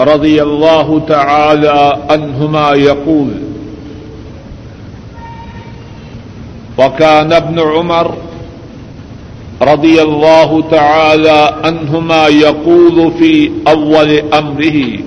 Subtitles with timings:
[0.00, 3.30] رضي الله تعالى عنهما يقول
[6.78, 8.14] وكان ابن عمر
[9.62, 14.98] رضي الله تعالى عنهما يقول في أول أمره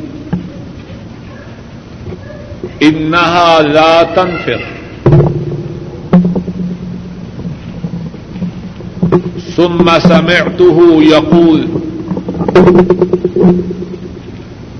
[2.83, 4.61] إنها لا تنفر
[9.57, 11.67] ثم سمعته يقول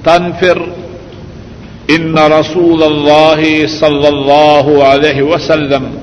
[0.04, 0.62] تنفر.
[1.90, 5.98] ان رسول الله صلى الله عليه وسلم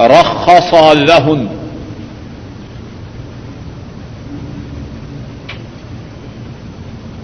[0.00, 1.46] رخص لهن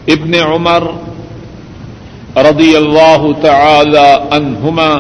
[0.07, 0.85] ابن عمر
[2.37, 4.93] رضی اللہ تعالی عنہما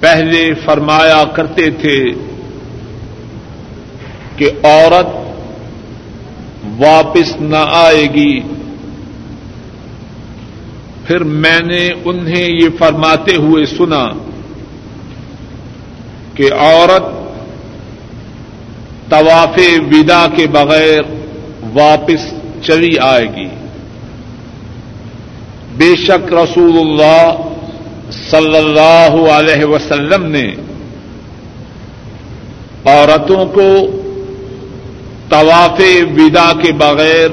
[0.00, 1.98] پہلے فرمایا کرتے تھے
[4.36, 5.29] کہ عورت
[6.64, 8.40] واپس نہ آئے گی۔
[11.06, 14.06] پھر میں نے انہیں یہ فرماتے ہوئے سنا
[16.34, 17.02] کہ عورت
[19.10, 19.58] طواف
[19.92, 21.00] ودا کے بغیر
[21.72, 22.34] واپس
[22.66, 23.48] چلی آئے گی۔
[25.76, 27.34] بے شک رسول اللہ
[28.12, 30.54] صلی اللہ علیہ وسلم نے
[32.84, 33.99] عورتوں کو
[35.30, 35.80] طواف
[36.16, 37.30] ودا کے بغیر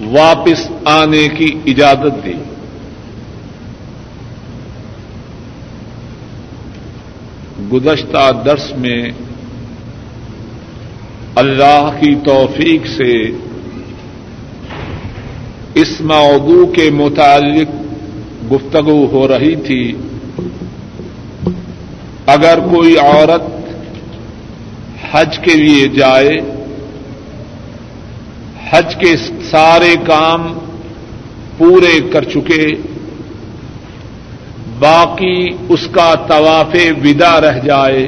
[0.00, 2.32] واپس آنے کی اجازت دی۔
[7.72, 9.10] گزشتہ درس میں
[11.34, 13.30] اللہ کی توفیق سے
[15.74, 17.70] اس موضوع کے متعلق
[18.52, 19.92] گفتگو ہو رہی تھی۔
[22.26, 23.57] اگر کوئی عورت
[25.04, 26.38] حج کے لیے جائے،
[28.70, 29.16] حج کے
[29.50, 30.52] سارے کام
[31.58, 32.64] پورے کر چکے،
[34.78, 35.38] باقی
[35.68, 38.06] اس کا طواف ودا رہ جائے،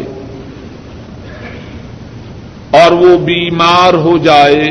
[2.71, 4.69] اور وہ بیمار ہو جائے،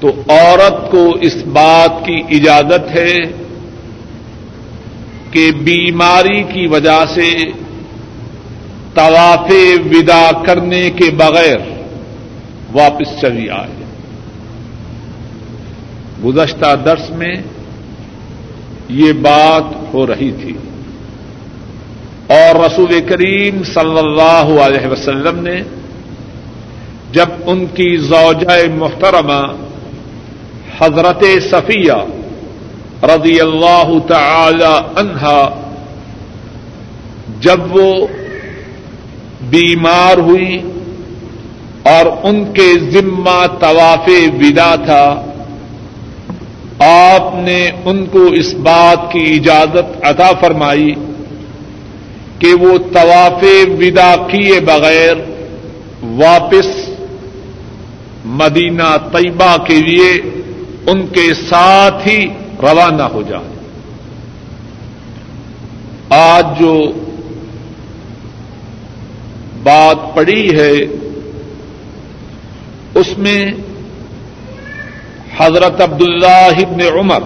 [0.00, 3.14] تو عورت کو اس بات کی اجازت ہے
[5.30, 7.30] کہ بیماری کی وجہ سے
[8.96, 9.52] طواف
[9.92, 11.58] ودا کرنے کے بغیر
[12.72, 13.84] واپس چلی آئے۔
[16.24, 17.34] گزشتہ درس میں
[18.88, 20.54] یہ بات ہو رہی تھی۔
[22.26, 25.62] اور رسول کریم صلی اللہ علیہ وسلم نے
[27.12, 29.52] جب ان کی زوجہ محترمہ
[30.80, 31.92] حضرت صفیہ
[33.02, 35.60] رضی اللہ تعالی عنہا
[37.40, 38.06] جب وہ
[39.50, 40.62] بیمار ہوئی
[41.82, 44.08] اور ان کے ذمہ طواف
[44.40, 45.22] ودا تھا۔
[46.86, 50.94] آپ نے ان کو اس بات کی اجازت عطا فرمائی
[52.38, 53.44] کہ وہ طواف
[53.78, 55.16] ودا کیے بغیر
[56.02, 56.90] واپس
[58.24, 60.20] مدینہ طیبہ کے لیے
[60.86, 62.26] ان کے ساتھ ہی
[62.62, 63.56] روانہ ہو جائے۔
[66.10, 66.92] آج جو
[69.66, 70.72] بات پڑی ہے،
[72.94, 73.52] اس میں
[75.38, 77.20] حضرت عبد اللہ ابن عمر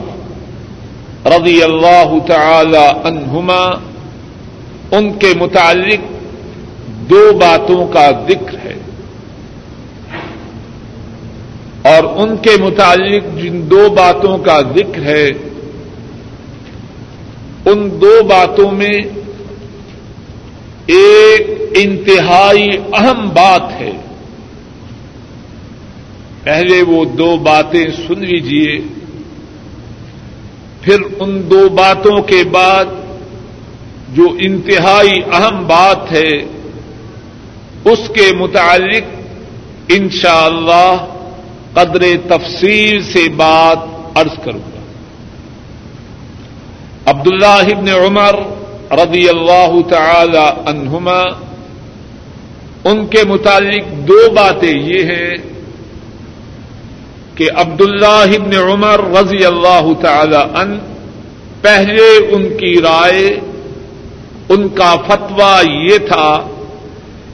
[1.27, 3.65] رضی اللہ تعالی عنہما،
[4.97, 6.01] ان کے متعلق
[7.11, 8.75] دو باتوں کا ذکر ہے۔
[11.83, 15.29] اور ان کے متعلق جن دو باتوں کا ذکر ہے،
[17.67, 19.03] ان دو باتوں میں
[20.93, 23.93] ایک انتہائی اہم بات ہے۔
[26.45, 28.79] پہلے وہ دو باتیں سن لیجیے
[30.81, 32.85] پھر ان دو باتوں کے بعد
[34.09, 36.37] جو انتہائی اہم بات ہے،
[37.85, 39.05] اس کے متعلق
[39.89, 41.07] انشاءاللہ اللہ
[41.75, 43.79] قدر تفصیل سے بات
[44.15, 44.81] عرض کروں گا۔
[47.07, 48.60] عبداللہ ابن عمر
[48.91, 51.23] رضی اللہ تعالی عنہما،
[52.85, 55.37] ان کے متعلق دو باتیں یہ ہیں
[57.35, 60.79] کہ عبد اللہ ابن عمر رضی اللہ تعالی ان
[61.61, 63.41] پہلے ان کی رائے،
[64.49, 66.47] ان کا فتویٰ یہ تھا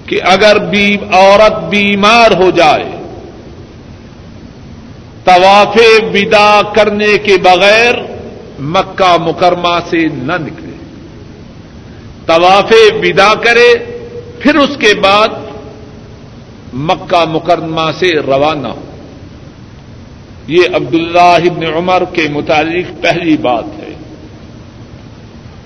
[0.07, 2.91] کہ اگر بھی عورت بیمار ہو جائے،
[5.25, 5.77] طواف
[6.15, 7.95] ودا کرنے کے بغیر
[8.59, 10.66] مکہ مکرمہ سے نہ نکلے۔
[12.27, 13.75] طواف ودا کرے،
[14.41, 15.29] پھر اس کے بعد
[16.73, 18.81] مکہ مکرمہ سے روانہ ہو۔
[20.47, 23.93] یہ عبداللہ ابن عمر کے متعلق پہلی بات ہے۔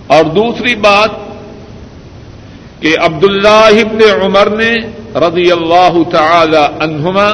[0.06, 1.10] اور دوسری بات
[2.80, 4.70] کہ عبداللہ ابن عمر نے
[5.14, 7.30] رضی اللہ تعالی عنہما،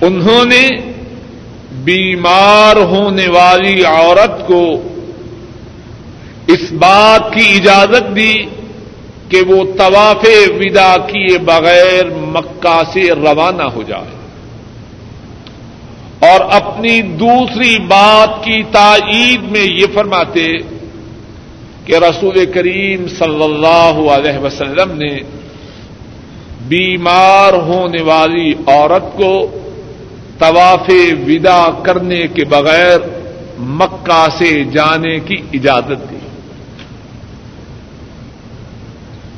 [0.00, 0.68] انہوں نے
[1.72, 4.82] بیمار ہونے والی عورت کو
[6.48, 8.34] اس بات کی اجازت دی
[9.28, 10.24] کہ وہ طواف
[10.60, 14.16] ودا کیے بغیر مکہ سے روانہ ہو جائے
[16.20, 20.52] اور اپنی دوسری بات کی تائید میں یہ فرماتے
[21.84, 25.18] کہ رسول کریم صلی اللہ علیہ وسلم نے
[26.68, 29.46] بیمار ہونے والی عورت کو
[30.38, 30.90] طواف
[31.28, 32.98] ودا کرنے کے بغیر
[33.58, 36.17] مکہ سے جانے کی اجازت دی۔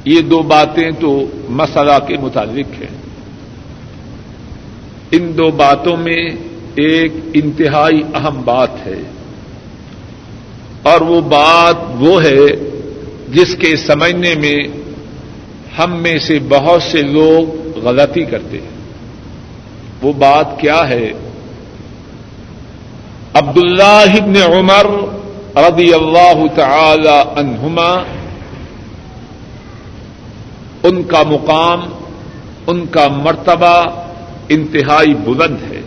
[0.04, 2.98] یہ دو باتیں تو مسئلہ کے متعلق ہیں۔
[5.10, 6.28] ان دو باتوں میں
[6.74, 9.02] ایک انتہائی اہم بات ہے۔
[10.82, 12.46] اور وہ بات وہ ہے
[13.28, 14.58] جس کے سمجھنے میں
[15.78, 18.80] ہم میں سے بہت سے لوگ غلطی کرتے ہیں۔
[20.02, 21.12] وہ بات کیا ہے؟
[23.34, 24.86] عبد اللہ ابن عمر
[25.56, 28.19] رضی اللہ تعالی عنہما
[30.82, 31.80] ان کا مقام،
[32.66, 34.04] ان کا مرتبہ
[34.48, 35.80] انتہائی بلند ہے۔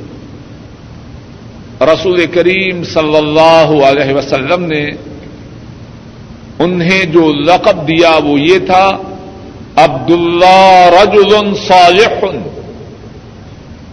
[1.82, 4.90] رسول کریم صلی اللہ علیہ وسلم نے
[6.60, 8.92] انہیں جو لقب دیا وہ یہ تھا
[9.76, 12.26] عبد اللہ رجل صالح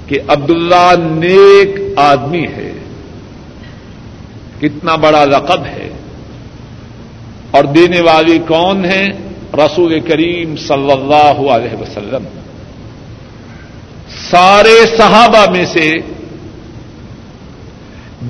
[0.06, 2.72] کہ عبد اللہ نیک آدمی ہے۔
[4.60, 5.88] کتنا بڑا لقب ہے۔
[7.50, 9.08] اور دینے والی کون ہے
[9.58, 12.24] رسول کریم صلی اللہ علیہ وسلم،
[14.30, 15.88] سارے صحابہ میں سے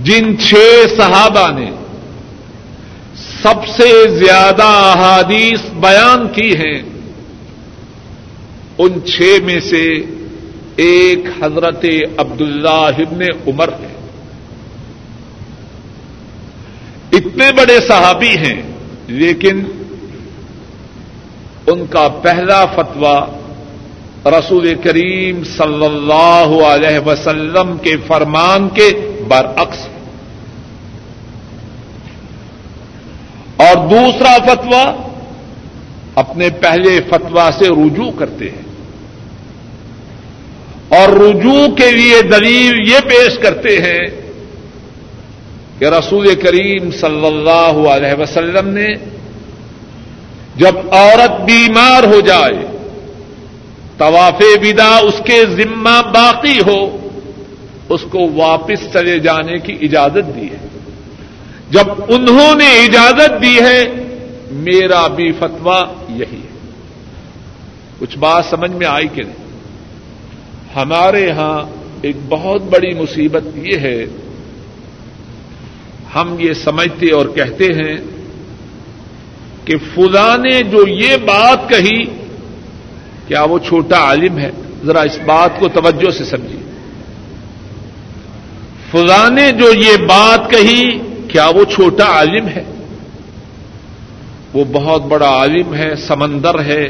[0.04, 0.54] جن چھ
[0.96, 1.70] صحابہ نے
[3.42, 6.78] سب سے زیادہ احادیث بیان کی ہیں،
[8.78, 9.84] ان چھ میں سے
[10.76, 11.84] ایک حضرت
[12.18, 13.92] عبد اللہ ابن عمر ہے
[17.12, 18.60] اتنے بڑے صحابی ہیں،
[19.08, 19.62] لیکن
[21.66, 23.28] ان کا پہلا فتویٰ
[24.26, 29.88] رسول کریم صلی اللہ علیہ وسلم کے فرمان کے برعکس
[33.56, 34.96] اور دوسرا فتویٰ
[36.14, 38.70] اپنے پہلے فتویٰ سے رجوع کرتے ہیں۔
[40.88, 44.20] اور رجوع کے لیے دلیل یہ پیش کرتے ہیں
[45.78, 48.86] کہ رسول کریم صلی اللہ علیہ وسلم نے
[50.56, 52.66] جب عورت بیمار ہو جائے،
[53.98, 57.08] طواف ودا اس کے ذمہ باقی ہو،
[57.88, 60.68] اس کو واپس چلے جانے کی اجازت دی ہے۔
[61.70, 63.84] جب انہوں نے اجازت دی ہے،
[64.50, 66.58] میرا بھی فتوا یہی ہے۔
[67.98, 69.50] کچھ بات سمجھ میں آئی کہ نہیں؟
[70.76, 71.62] ہمارے یہاں
[72.02, 74.04] ایک بہت بڑی مصیبت یہ ہے،
[76.14, 78.19] ہم یہ سمجھتے اور کہتے ہیں
[79.70, 82.04] کہ فضا نے جو یہ بات کہی،
[83.28, 84.50] کیا وہ چھوٹا عالم ہے؟
[84.86, 86.60] ذرا اس بات کو توجہ سے سمجھیے۔
[88.90, 92.64] فضا نے جو یہ بات کہی، کیا وہ چھوٹا عالم ہے؟
[94.52, 96.86] وہ بہت بڑا عالم ہے، سمندر ہے،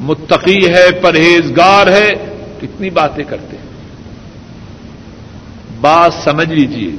[0.00, 2.10] متقی ہے، پرہیزگار ہے۔
[2.60, 3.66] کتنی باتیں کرتے ہیں؟
[5.80, 6.90] بات سمجھ لیجیے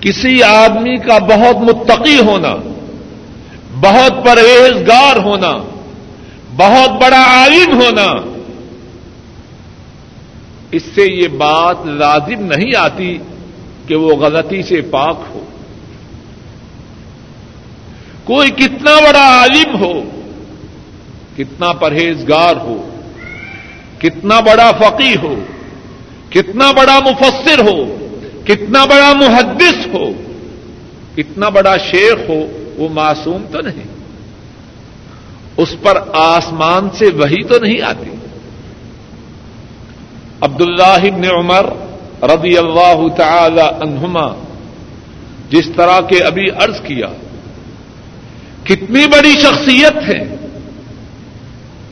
[0.00, 2.56] کسی آدمی کا بہت متقی ہونا،
[3.80, 5.58] بہت پرہیزگار ہونا،
[6.56, 8.14] بہت بڑا عالم ہونا،
[10.72, 13.18] اس سے یہ بات لازم نہیں آتی
[13.86, 15.44] کہ وہ غلطی سے پاک ہو۔
[18.24, 19.92] کوئی کتنا بڑا عالم ہو،
[21.36, 22.90] کتنا پرہیزگار ہو،
[23.98, 25.34] کتنا بڑا فقی ہو،
[26.30, 27.99] کتنا بڑا مفسر ہو
[28.44, 30.12] کتنا بڑا محدث ہو،
[31.16, 33.90] کتنا بڑا شیخ ہو، وہ معصوم تو نہیں۔
[35.56, 38.10] اس پر آسمان سے وہی تو نہیں آتی۔
[40.40, 41.66] عبد اللہ ابن عمر
[42.22, 44.44] رضی اللہ تعالی عنہما
[45.50, 47.06] جس طرح کے ابھی عرض کیا،
[48.64, 50.36] کتنی بڑی شخصیت ہے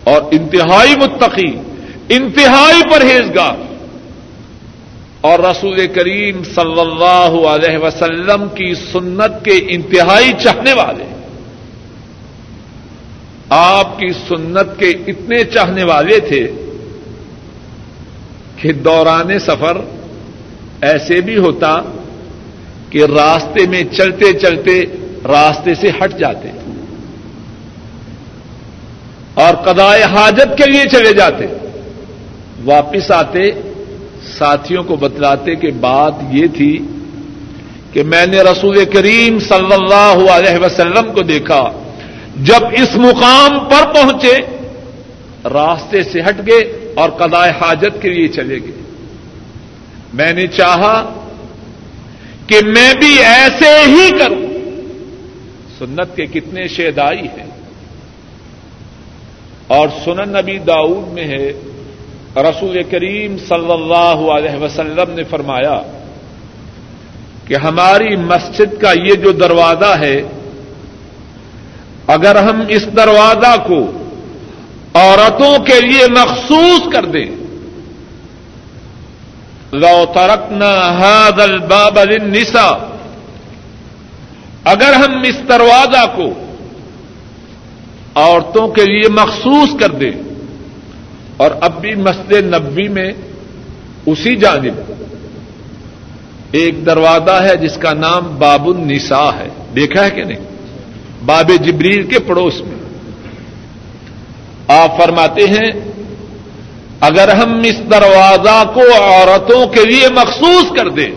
[0.04, 1.58] اور انتہائی متقی،
[2.08, 3.67] انتہائی پرہیزگار۔
[5.20, 11.04] اور رسول کریم صلی اللہ علیہ وسلم کی سنت کے انتہائی چاہنے والے
[13.50, 16.46] آپ کی سنت کے اتنے چاہنے والے تھے
[18.56, 19.80] کہ دوران سفر
[20.80, 21.80] ایسے بھی ہوتا
[22.90, 24.80] کہ راستے میں چلتے چلتے
[25.24, 26.50] راستے سے ہٹ جاتے
[29.34, 31.46] اور قضائے حاجت کے لیے چلے جاتے
[32.64, 33.50] واپس آتے
[34.38, 36.78] ساتھیوں کو بتلاتے کہ بات یہ تھی
[37.92, 41.72] کہ میں نے رسول کریم صلی اللہ علیہ وسلم کو دیکھا،
[42.36, 44.36] جب اس مقام پر پہنچے،
[45.48, 48.82] راستے سے ہٹ گئے اور قضائے حاجت کے لیے چلے گئے۔
[50.14, 51.26] میں نے چاہا
[52.46, 54.48] کہ میں بھی ایسے ہی کروں۔
[55.78, 57.50] سنت کے کتنے شیدائی ہیں۔
[59.66, 61.52] اور سنن نبی داؤد میں ہے
[62.42, 65.82] رسول کریم صلی اللہ علیہ وسلم نے فرمایا
[67.46, 70.22] کہ ہماری مسجد کا یہ جو دروازہ ہے،
[72.06, 73.80] اگر ہم اس دروازہ کو
[74.94, 77.30] عورتوں کے لیے مخصوص کر دیں،
[79.72, 82.76] لو ترکنا هذا الباب للنساء،
[84.64, 86.32] اگر ہم اس دروازہ کو
[88.14, 90.27] عورتوں کے لیے مخصوص کر دیں۔
[91.38, 93.12] اور اب بھی مسجد نبی میں
[94.06, 94.92] اسی جانب
[96.52, 100.38] ایک دروازہ ہے جس کا نام باب النساء ہے۔ دیکھا ہے کہ نہیں؟
[101.24, 102.78] باب جبریل کے پڑوس میں۔
[104.68, 105.70] آپ فرماتے ہیں،
[107.00, 111.10] اگر ہم اس دروازہ کو عورتوں کے لیے مخصوص کر دیں،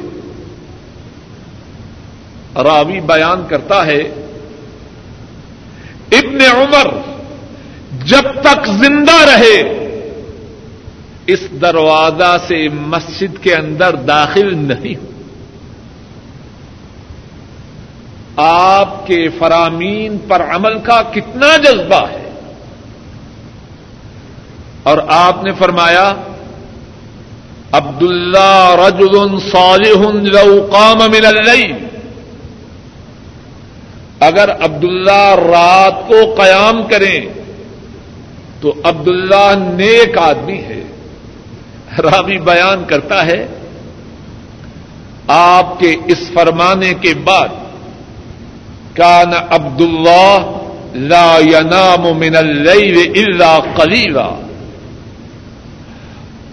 [2.55, 3.99] راوی بیان کرتا ہے،
[6.11, 6.87] ابن عمر
[8.05, 9.80] جب تک زندہ رہے
[11.33, 15.11] اس دروازہ سے مسجد کے اندر داخل نہیں۔ ہو
[18.35, 22.29] آپ کے فرامین پر عمل کا کتنا جذبہ ہے۔
[24.83, 26.13] اور آپ نے فرمایا
[27.71, 31.73] عبد اللہ رجل صالح لو قام من اللیل۔
[34.19, 37.21] اگر عبداللہ رات کو قیام کریں،
[38.61, 40.83] تو عبداللہ نیک آدمی ہے۔
[41.97, 43.47] راوی بیان کرتا ہے،
[45.27, 47.49] آپ کے اس فرمانے کے بعد،
[48.95, 50.37] کان عبد اللہ
[50.93, 54.29] لا ینام من اللیل الا قلیلا۔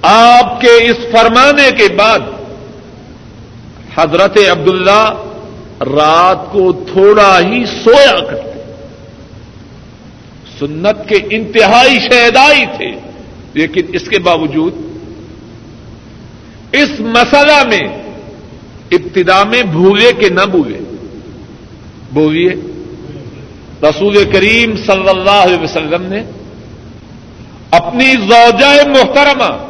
[0.02, 2.20] آپ کے اس فرمانے کے بعد،
[3.96, 5.24] حضرت عبداللہ
[5.80, 8.58] رات کو تھوڑا ہی سویا کرتے۔
[10.58, 12.90] سنت کے انتہائی شہدائی تھے،
[13.54, 14.74] لیکن اس کے باوجود
[16.72, 18.02] اس مسئلہ میں
[18.90, 20.78] ابتدا میں بھولے کہ نہ بھولے
[22.12, 22.54] بولیے۔
[23.82, 26.22] رسول کریم صلی اللہ علیہ وسلم نے
[27.70, 29.66] اپنی زوجہ محترمہ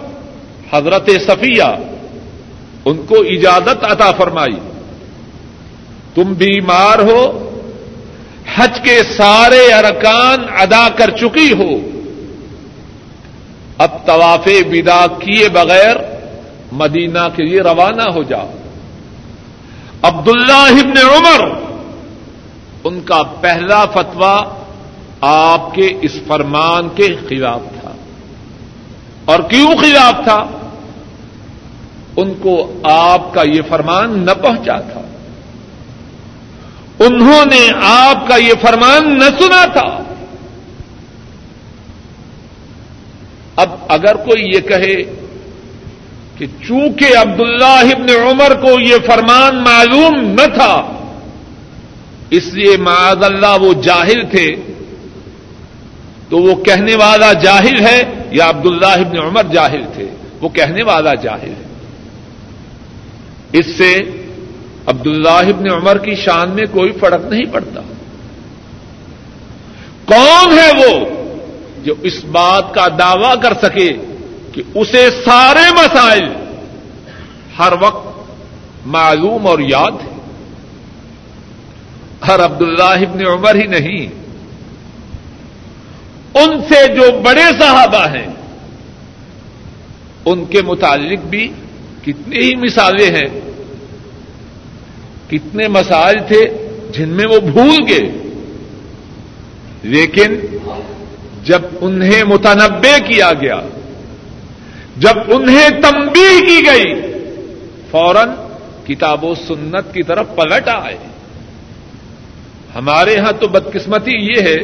[0.72, 1.76] حضرت صفیہ
[2.84, 4.58] ان کو اجازت عطا فرمائی۔
[6.14, 7.50] تم بیمار ہو،
[8.54, 11.88] حج کے سارے ارکان ادا کر چکی ہو۔
[13.78, 16.17] اب طواف ودا کیے بغیر
[16.72, 18.50] مدینہ کے لیے روانہ ہو جاؤ۔
[20.02, 21.50] عبداللہ ابن عمر،
[22.84, 24.42] ان کا پہلا فتوا
[25.20, 27.90] آپ کے اس فرمان کے خلاف تھا۔
[29.24, 30.46] اور کیوں خلاف تھا؟
[32.16, 35.00] ان کو آپ کا یہ فرمان نہ پہنچا تھا۔
[36.98, 40.02] انہوں نے آپ کا یہ فرمان نہ سنا تھا۔
[43.56, 45.27] اب اگر کوئی یہ کہے
[46.38, 50.92] کہ چونکہ عبداللہ ابن عمر کو یہ فرمان معلوم نہ تھا،
[52.30, 54.54] اس لیے معاذ اللہ وہ جاہل تھے۔
[56.28, 60.06] تو وہ کہنے والا جاہل ہے یا عبداللہ ابن عمر جاہل تھے؟
[60.40, 61.62] وہ کہنے والا جاہل ہے۔
[63.52, 64.00] اس سے
[64.86, 67.80] عبداللہ ابن عمر کی شان میں کوئی فرق نہیں پڑتا۔
[70.04, 71.04] کون ہے وہ
[71.84, 73.92] جو اس بات کا دعوی کر سکے
[74.58, 76.28] کہ اسے سارے مسائل
[77.58, 78.30] ہر وقت
[78.86, 80.18] معلوم اور یاد ہے
[82.28, 84.06] ہر عبداللہ ابن عمر ہی نہیں۔
[86.34, 88.26] ان سے جو بڑے صحابہ ہیں،
[90.24, 91.52] ان کے متعلق بھی
[92.02, 93.40] کتنی ہی مثالیں ہیں۔
[95.30, 98.12] کتنے مسائل تھے جن میں وہ بھول گئے۔
[99.82, 100.40] لیکن
[101.44, 103.60] جب انہیں متنبع کیا گیا
[104.98, 106.94] جب انہیں تمبی کی گئی،
[107.90, 108.28] فوراً
[108.86, 110.96] کتاب و سنت کی طرف پلٹ آئے۔
[112.74, 114.56] ہمارے ہاں تو بدقسمتی یہ ہے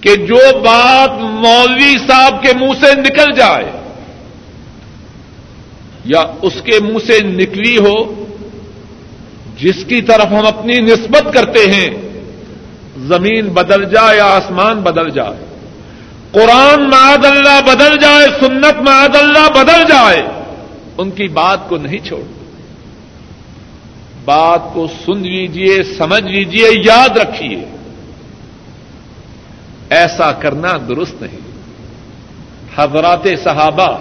[0.00, 3.70] کہ جو بات مولوی صاحب کے منہ سے نکل جائے،
[6.04, 8.24] یا اس کے منہ سے نکلی ہو،
[9.58, 11.90] جس کی طرف ہم اپنی نسبت کرتے ہیں،
[12.96, 15.55] زمین بدل جائے یا آسمان بدل جائے۔
[16.36, 20.22] قرآن معد اللہ بدل جائے، سنت معد اللہ بدل جائے،
[20.98, 22.22] ان کی بات کو نہیں چھوڑ۔
[24.24, 27.64] بات کو سن لیجیے سمجھ لیجیے یاد رکھیے۔
[29.90, 31.38] ایسا کرنا درست نہیں۔
[32.76, 33.98] حضرات صحابہ،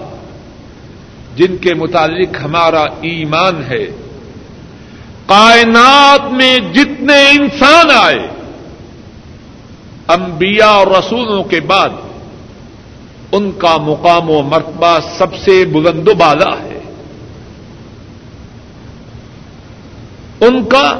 [1.35, 3.85] جن کے متعلق ہمارا ایمان ہے،
[5.25, 8.27] کائنات میں جتنے انسان آئے،
[10.07, 11.89] انبیاء اور رسولوں کے بعد
[13.35, 16.79] ان کا مقام و مرتبہ سب سے بلند و بالا ہے۔
[20.41, 20.99] ان کا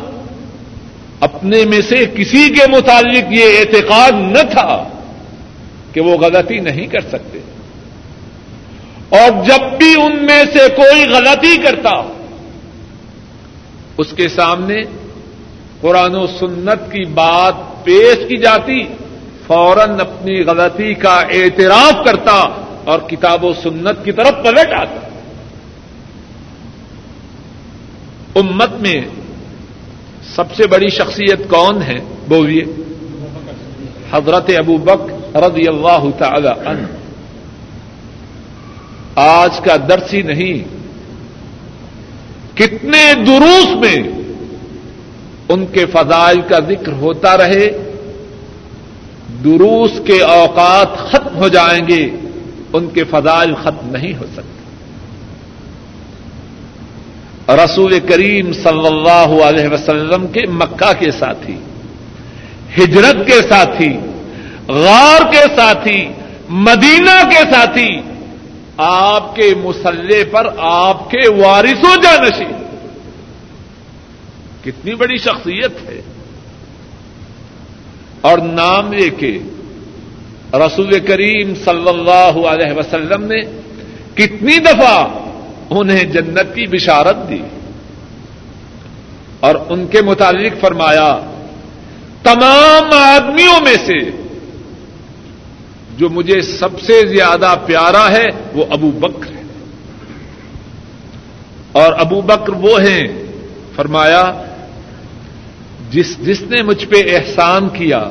[1.20, 4.84] اپنے میں سے کسی کے متعلق یہ اعتقاد نہ تھا
[5.94, 7.40] کہ وہ غلطی نہیں کر سکتے۔
[9.10, 12.14] اور جب بھی ان میں سے کوئی غلطی کرتا،
[13.98, 14.82] اس کے سامنے
[15.82, 18.84] قرآن و سنت کی بات پیش کی جاتی۔
[19.48, 25.08] فوراً اپنی غلطی کا اعتراف کرتا اور کتاب و سنت کی طرف پلٹ آتا۔
[28.36, 29.02] امت میں
[30.36, 31.96] سب سے بڑی شخصیت کون ہے
[32.28, 32.64] بولیے؟
[34.12, 36.88] حضرت ابو بک رضی اللہ تعالی عنہ۔
[39.16, 40.76] آج کا درس ہی نہیں۔
[42.58, 44.10] کتنے دروس میں
[45.50, 47.85] ان کے فضائل کا ذکر ہوتا رہے۔
[49.44, 52.10] دروس کے اوقات ختم ہو جائیں گے،
[52.74, 54.56] ان کے فضائل ختم نہیں ہو سکتے۔
[57.56, 61.58] رسول کریم صلی اللہ علیہ وسلم کے مکہ کے ساتھی،
[62.78, 63.98] ہجرت کے ساتھی،
[64.68, 66.10] غار کے ساتھی،
[66.50, 68.02] مدینہ کے ساتھی،
[68.78, 72.54] آپ کے مسلح پر آپ کے وارثوں جانشی
[74.64, 76.02] کتنی بڑی شخصیت ہے۔
[78.26, 79.40] اور نام لے کے
[80.54, 83.42] رسول کریم صلی اللہ علیہ وسلم نے
[84.16, 85.08] کتنی دفعہ
[85.70, 87.42] انہیں جنت کی بشارت دی
[89.40, 91.20] اور ان کے متعلق فرمایا،
[92.24, 94.12] تمام آدمیوں میں سے
[95.98, 99.44] جو مجھے سب سے زیادہ پیارا ہے، وہ ابو بکر ہے۔
[101.72, 103.08] اور ابو بکر وہ ہیں،
[103.76, 104.24] فرمایا
[105.90, 108.10] جس جس نے مجھ پہ احسان کیا،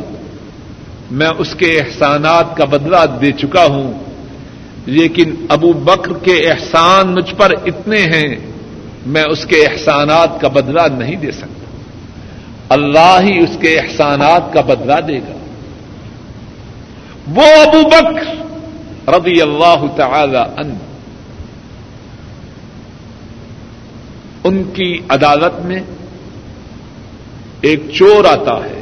[1.10, 3.92] میں اس کے احسانات کا بدلہ دے چکا ہوں۔
[4.87, 8.37] لیکن ابو بکر کے احسان مجھ پر اتنے ہیں،
[9.06, 11.64] میں اس کے احسانات کا بدلہ نہیں دے سکتا۔
[12.68, 15.38] اللہ ہی اس کے احسانات کا بدلہ دے گا۔
[17.28, 18.44] وہ ابو بکر
[19.08, 20.74] رضی اللہ تعالی ان
[24.44, 25.80] ان کی عدالت میں
[27.64, 28.81] ایک چور آتا ہے۔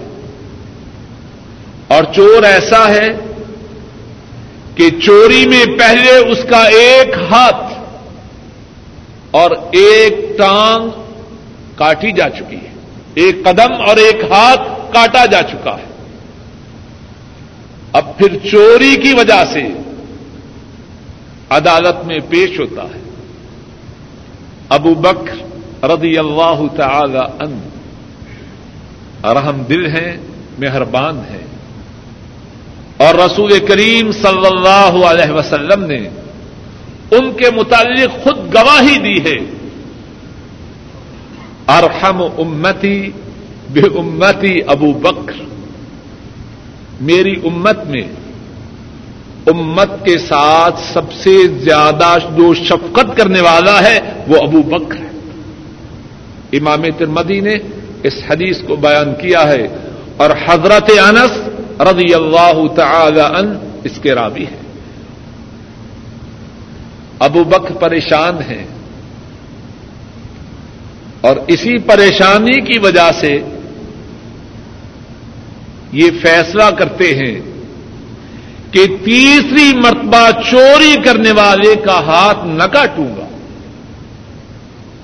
[1.88, 3.09] اور چور ایسا ہے
[4.75, 7.81] کہ چوری میں پہلے اس کا ایک ہاتھ
[9.31, 10.88] اور ایک ٹانگ
[11.77, 12.73] کاٹی جا چکی ہے۔
[13.14, 15.92] ایک قدم اور ایک ہاتھ کاٹا جا چکا ہے۔
[17.92, 19.68] اب پھر چوری کی وجہ سے
[21.51, 23.01] عدالت میں پیش ہوتا ہے۔
[24.68, 25.37] ابو بکر
[25.85, 27.71] رضی اللہ تعالی ان
[29.24, 30.16] رحم دل ہیں
[30.58, 31.46] مہربان ہیں
[32.96, 36.08] اور رسول کریم صلی اللہ علیہ وسلم نے
[37.11, 39.44] ان کے متعلق خود گواہی دی ہے۔
[41.68, 43.11] ارحم امتی
[43.70, 45.44] بے امتی ابو بکر۔
[47.00, 48.02] میری امت میں
[49.46, 55.11] امت کے ساتھ سب سے زیادہ جو شفقت کرنے والا ہے وہ ابو بکر ہے۔
[56.52, 57.54] امام ترمدی نے
[58.03, 59.69] اس حدیث کو بیان کیا ہے
[60.17, 61.38] اور حضرت انس
[61.81, 64.62] رضی اللہ تعالی ان اس کے رابی ہے
[67.19, 68.67] ابو بکر پریشان ہیں۔
[71.21, 73.41] اور اسی پریشانی کی وجہ سے
[75.93, 77.41] یہ فیصلہ کرتے ہیں
[78.71, 83.27] کہ تیسری مرتبہ چوری کرنے والے کا ہاتھ نہ کاٹوں گا۔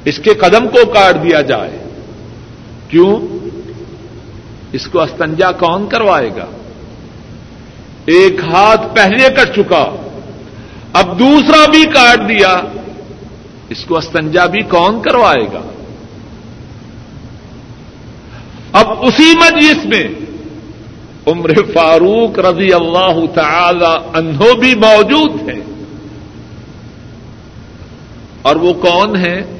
[0.05, 1.88] اس کے قدم کو کاٹ دیا جائے۔
[2.88, 3.48] کیوں؟
[4.72, 6.46] اس کو استنجا کون کروائے گا؟
[8.07, 9.96] ایک ہاتھ پہلے کٹ چکا،
[10.92, 12.61] اب دوسرا بھی کاٹ دیا،
[13.68, 15.61] اس کو استنجا بھی کون کروائے گا؟
[18.72, 20.09] اب اسی مجلس میں
[21.27, 25.61] عمر فاروق رضی اللہ تعالی انہوں بھی موجود ہیں۔
[28.42, 29.58] اور وہ کون ہیں؟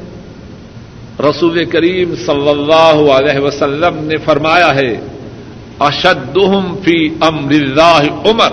[1.21, 5.01] رسول کریم صلی اللہ علیہ وسلم نے فرمایا ہے،
[5.79, 8.53] اشدہم فی امر اللہ عمر۔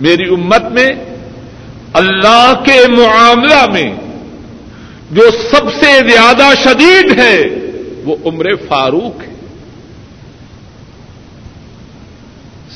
[0.00, 0.88] میری امت میں
[1.92, 3.94] اللہ کے معاملہ میں
[5.10, 7.42] جو سب سے زیادہ شدید ہے،
[8.04, 9.34] وہ عمر فاروق ہے۔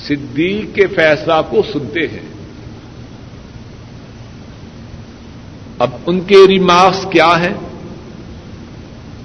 [0.06, 2.41] صدیق کے فیصلہ کو سنتے ہیں۔
[5.82, 7.54] اب ان کے ریمارکس کیا ہیں؟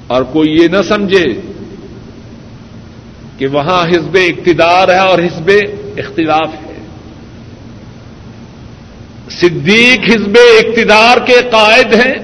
[0.07, 1.41] اور کوئی یہ نہ سمجھے
[3.37, 5.51] کہ وہاں حزب اقتدار ہے اور حزب
[5.97, 6.85] اختلاف ہے۔
[9.29, 12.15] صدیق حزب اقتدار کے قائد ہیں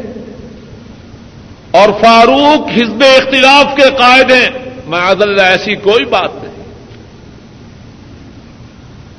[1.71, 4.49] اور فاروق حزب اختلاف کے قائد ہیں۔
[4.87, 6.65] معذ اللہ ایسی کوئی بات نہیں۔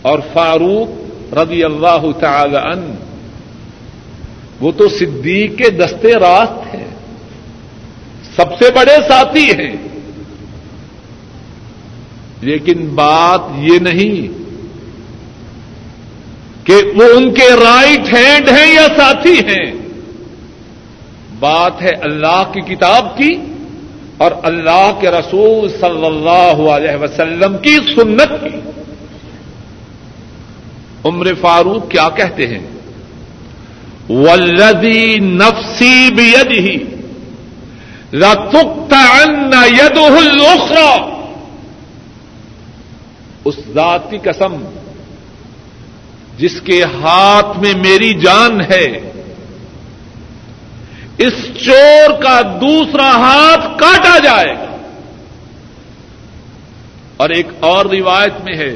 [0.02, 0.88] اور فاروق
[1.34, 2.94] رضی اللہ تعالی عنہ
[4.60, 6.88] وہ تو صدیق کے دستے راست ہیں۔
[8.36, 9.76] سب سے بڑے ساتھی ہیں۔
[12.40, 14.44] لیکن بات یہ نہیں
[16.66, 19.72] کہ وہ ان کے رائٹ ہینڈ ہیں یا ساتھی ہیں۔
[21.38, 23.36] بات ہے اللہ کی کتاب کی
[24.16, 28.70] اور اللہ کے رسول صلی اللہ علیہ وسلم کی سنت کی۔
[31.04, 32.73] عمر فاروق کیا کہتے ہیں؟
[34.10, 36.76] ولدی نفسی بید ہی
[38.20, 39.98] رتخت ان ید
[43.44, 44.64] اس ذات کی قسم
[46.38, 49.12] جس کے ہاتھ میں میری جان ہے،
[51.18, 51.32] اس
[51.64, 54.76] چور کا دوسرا ہاتھ کاٹا جائے گا۔
[57.16, 58.74] اور ایک اور روایت میں ہے،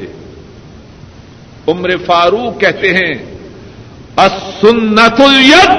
[1.67, 3.38] عمر فاروق کہتے ہیں
[4.61, 5.69] سنت الید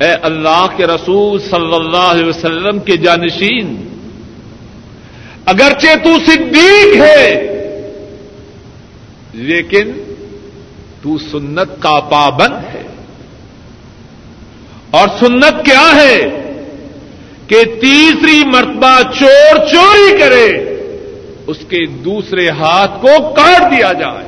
[0.00, 3.88] اے اللہ کے رسول صلی اللہ علیہ وسلم کے جانشین،
[5.46, 7.54] اگرچہ تو صدیق ہے،
[9.32, 10.14] لیکن
[11.02, 12.82] تو سنت کا پابند ہے۔
[14.90, 16.22] اور سنت کیا ہے؟
[17.46, 20.48] کہ تیسری مرتبہ چور چوری کرے،
[21.46, 24.27] اس کے دوسرے ہاتھ کو کاٹ دیا جائے۔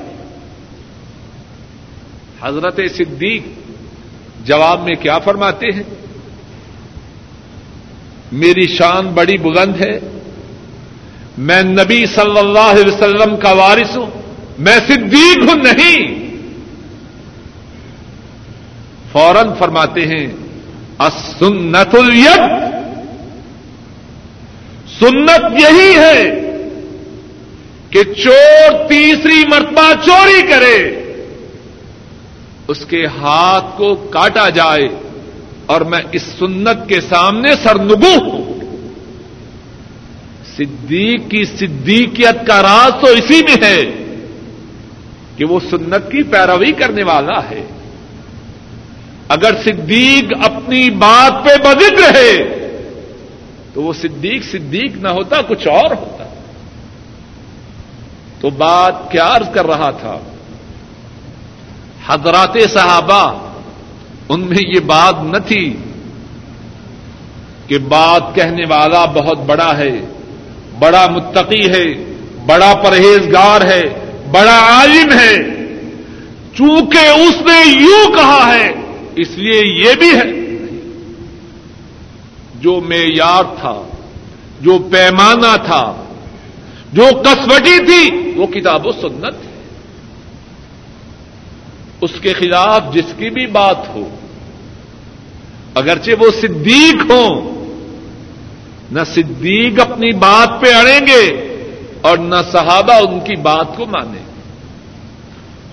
[2.43, 3.43] حضرت صدیق
[4.45, 5.83] جواب میں کیا فرماتے ہیں؟
[8.33, 9.99] میری شان بڑی بلند ہے،
[11.39, 14.07] میں نبی صلی اللہ علیہ وسلم کا وارث ہوں،
[14.59, 16.21] میں صدیق ہوں نہیں۔
[19.13, 20.27] فوراً فرماتے ہیں
[20.99, 22.41] اسنت الید۔
[25.01, 26.25] سنت یہی ہے
[27.91, 31.00] کہ چور تیسری مرتبہ چوری کرے۔
[32.71, 34.89] اس کے ہاتھ کو کاٹا جائے
[35.67, 38.55] اور میں اس سنت کے سامنے سرنگو ہوں۔
[40.57, 44.05] صدیق کی صدیقیت کا راز تو اسی میں ہے
[45.37, 47.67] کہ وہ سنت کی پیروی کرنے والا ہے۔
[49.29, 52.57] اگر صدیق اپنی بات پہ بدد رہے
[53.75, 56.25] تو وہ صدیق صدیق نہ ہوتا، کچھ اور ہوتا۔
[58.41, 60.19] تو بات کیا عرض کر رہا تھا؟
[62.11, 63.49] حضرات صحابہ،
[64.29, 65.77] ان میں یہ بات نہ تھی
[67.67, 70.01] کہ بات کہنے والا بہت بڑا ہے،
[70.79, 72.15] بڑا متقی ہے،
[72.47, 73.83] بڑا پرہیزگار ہے،
[74.31, 75.37] بڑا عالم ہے۔
[76.55, 78.73] چونکہ اس نے یوں کہا ہے،
[79.17, 80.41] اس لیے یہ بھی ہے۔
[82.55, 83.83] جو معیار تھا،
[84.61, 86.05] جو پیمانہ تھا،
[86.93, 89.50] جو کسوٹی تھی، وہ کتاب و سنت ہے
[92.01, 94.17] اس کے خلاف جس کی بھی بات ہو،
[95.75, 97.51] اگرچہ وہ صدیق ہوں،
[98.93, 101.57] نہ صدیق اپنی بات پہ اڑیں گے
[102.01, 104.25] اور نہ صحابہ ان کی بات کو مانیں۔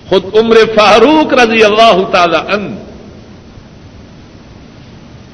[0.08, 2.76] خود عمر فاروق رضی اللہ تعالی ان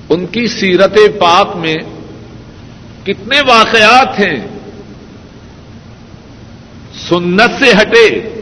[0.09, 1.76] ان کی سیرت پاک میں
[3.04, 4.46] کتنے واقعات ہیں۔
[7.09, 8.34] سنت سے ہٹے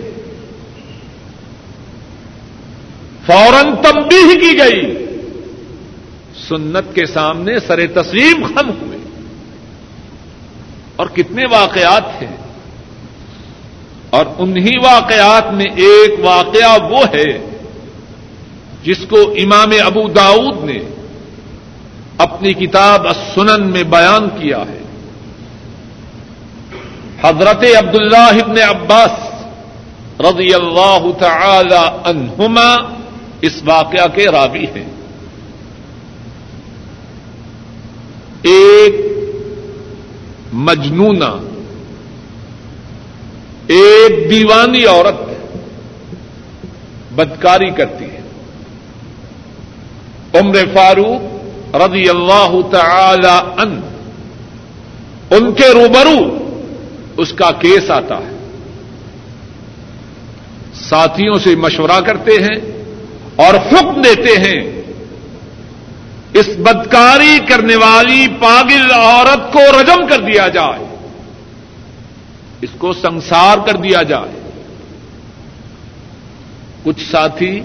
[3.26, 5.06] فوراً تبدیل کی گئی۔
[6.48, 8.98] سنت کے سامنے سر تسلیم خم ہوئے۔
[10.96, 12.26] اور کتنے واقعات تھے
[14.10, 17.58] اور انہی واقعات میں ایک واقعہ وہ ہے
[18.82, 20.78] جس کو امام ابو داؤد نے
[22.18, 24.82] اپنی کتاب السنن میں بیان کیا ہے۔
[27.22, 29.42] حضرت عبداللہ ابن عباس
[30.20, 33.01] رضی اللہ تعالی عنہما
[33.42, 34.88] اس واقعہ کے راوی ہیں۔
[38.42, 38.94] ایک
[40.52, 41.48] مجنونہ،
[43.66, 45.32] ایک دیوانی عورت
[47.14, 48.20] بدکاری کرتی ہے۔
[50.34, 51.20] عمر فاروق
[51.74, 53.80] رضی اللہ تعالی ان
[55.30, 56.38] ان کے روبرو
[57.16, 58.48] اس کا کیس آتا ہے۔
[60.74, 62.81] ساتھیوں سے مشورہ کرتے ہیں۔
[63.36, 64.82] اور حکم دیتے ہیں
[66.34, 70.84] اس بدکاری کرنے والی پاگل عورت کو رجم کر دیا جائے،
[72.60, 74.40] اس کو سنسار کر دیا جائے۔
[76.84, 77.60] کچھ ساتھی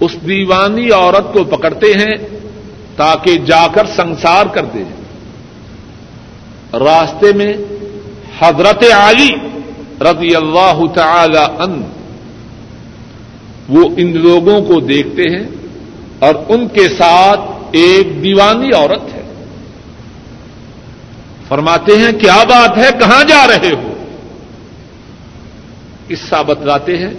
[0.00, 2.16] اس دیوانی عورت کو پکڑتے ہیں
[2.96, 4.82] تاکہ جا کر سنسار کر دے
[6.78, 7.52] راستے میں
[8.40, 9.30] حضرت علی
[10.00, 11.82] رضی اللہ تعالی ان
[13.68, 15.46] وہ ان لوگوں کو دیکھتے ہیں
[16.18, 17.40] اور ان کے ساتھ
[17.72, 19.22] ایک دیوانی عورت ہے۔
[21.48, 23.92] فرماتے ہیں، کیا بات ہے؟ کہاں جا رہے ہو؟
[26.08, 27.14] قصہ بتلاتے ہیں،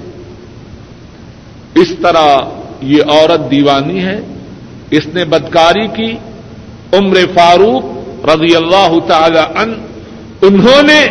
[1.75, 2.37] اس طرح
[2.81, 4.19] یہ عورت دیوانی ہے،
[4.91, 6.15] اس نے بدکاری کی،
[6.93, 7.83] عمر فاروق
[8.25, 9.73] رضی اللہ تعالی ان
[10.41, 11.05] انہوں نے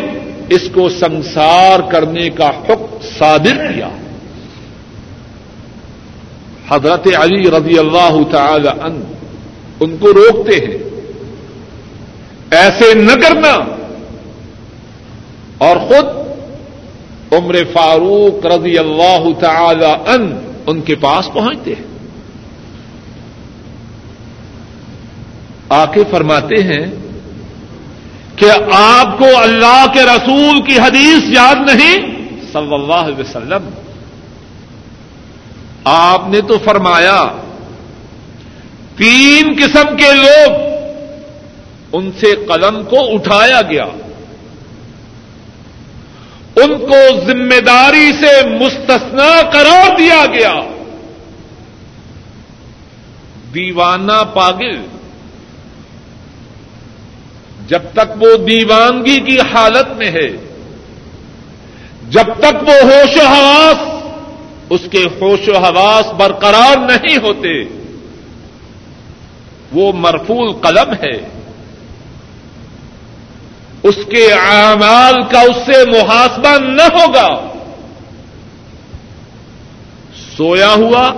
[0.49, 3.89] اس کو سنسار کرنے کا حکم صادر کیا۔
[6.69, 9.13] حضرت علی رضی اللہ تعالی ان
[9.81, 10.79] ان کو روکتے ہیں۔
[12.51, 13.77] ایسے نہ کرنا۔
[15.59, 16.27] اور خود
[17.33, 21.87] عمر فاروق رضی اللہ تعالی ان ان کے پاس پہنچتے ہیں۔
[25.69, 26.87] آ کے فرماتے ہیں
[28.37, 31.97] کہ آپ کو اللہ کے رسول کی حدیث یاد نہیں؟
[32.53, 33.86] صلی اللہ علیہ وسلم۔
[35.89, 37.25] آپ نے تو فرمایا،
[38.97, 40.55] تین قسم کے لوگ
[41.93, 43.85] ان سے قلم کو اٹھایا گیا۔
[46.57, 50.55] ان کو ذمہ داری سے مستثنا قرار دیا گیا۔
[53.55, 54.87] دیوانہ پاگل۔
[57.67, 60.29] جب تک وہ دیوانگی کی حالت میں ہے،
[62.09, 63.96] جب تک وہ ہوش و حواس
[64.71, 67.53] اس کے ہوش و حواس برقرار نہیں ہوتے
[69.73, 71.17] وہ مرفول قلم ہے
[73.83, 77.29] اس کے اعمال کا اس سے محاسبہ نہ ہوگا
[80.37, 81.11] سویا ہوا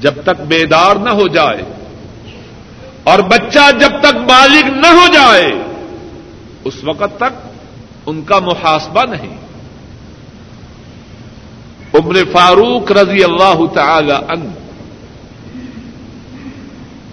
[0.00, 1.62] جب تک بیدار نہ ہو جائے
[3.04, 5.50] اور بچہ جب تک بالغ نہ ہو جائے
[6.64, 7.40] اس وقت تک
[8.06, 9.36] ان کا محاسبہ نہیں
[11.94, 14.48] عمر فاروق رضی اللہ تعالی ان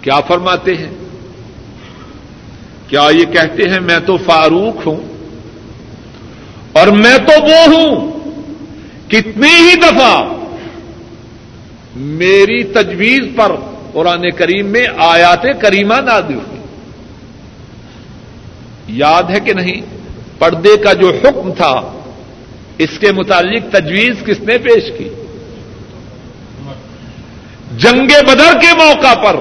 [0.00, 0.90] کیا فرماتے ہیں؟
[2.88, 4.96] کیا یہ کہتے ہیں میں تو فاروق ہوں
[6.72, 8.10] اور میں تو وہ ہوں
[9.08, 10.32] کتنی ہی دفعہ
[11.96, 13.52] میری تجویز پر
[13.92, 16.60] قرآن کریم میں آیات کریمہ نادل ہوئی۔
[18.88, 19.80] یاد ہے کہ نہیں؟
[20.38, 21.99] پردے کا جو حکم تھا
[22.84, 25.08] اس کے متعلق تجویز کس نے پیش کی؟
[27.76, 29.36] جنگ بدر کے موقع پر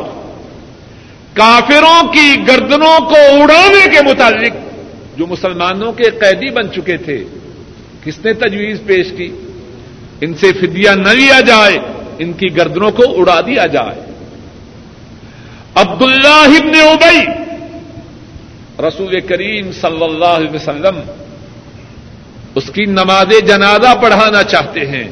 [1.33, 4.53] کافروں کی گردنوں کو اڑانے کے متعلق
[5.17, 7.23] جو مسلمانوں کے قیدی بن چکے تھے،
[8.03, 9.29] کس نے تجویز پیش کی؟
[10.21, 11.77] ان سے فدیہ نہ لیا جائے،
[12.19, 13.99] ان کی گردنوں کو اڑا دیا جائے۔
[15.75, 17.21] عبد اللہ ابن ابئی
[18.87, 20.99] رسول کریم صلی اللہ علیہ وسلم
[22.55, 25.07] اس کی نماز جنازہ پڑھانا چاہتے ہیں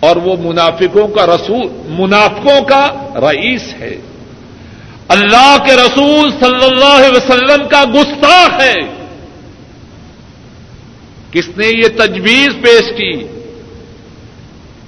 [0.00, 4.00] اور وہ منافقوں کا رسول، منافقوں کا رئیس ہے۔
[5.08, 8.74] اللہ کے رسول صلی اللہ علیہ وسلم کا گستاخ ہے۔
[11.32, 13.26] کس نے یہ تجویز پیش کی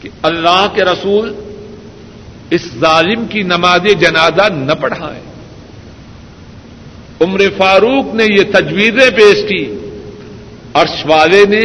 [0.01, 1.35] کہ اللہ کے رسول
[2.51, 5.23] اس ظالم کی نماز جنازہ نہ پڑھائیں؟
[7.21, 9.82] عمر فاروق نے یہ تجویزیں پیش کی
[10.75, 11.63] عرش والے نے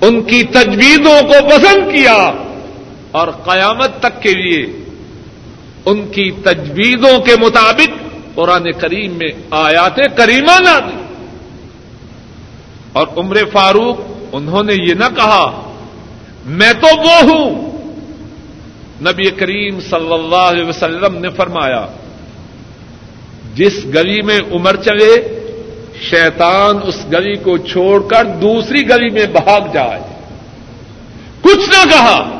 [0.00, 2.32] ان کی تجویزوں کو پسند کیا
[3.10, 4.62] اور قیامت تک کے لیے
[5.86, 7.90] ان کی تجویزوں کے مطابق
[8.34, 11.02] قرآن کریم میں آیات کریمہ نہ دی
[12.92, 14.00] اور عمر فاروق
[14.32, 15.72] انہوں نے یہ نہ کہا،
[16.46, 17.72] میں تو وہ ہوں۔
[19.00, 21.86] نبی کریم صلی اللہ علیہ وسلم نے فرمایا،
[23.54, 25.41] جس گلی میں عمر چلے
[26.10, 30.00] شیطان اس گلی کو چھوڑ کر دوسری گلی میں بھاگ جائے۔
[31.40, 32.38] کچھ نہ کہا۔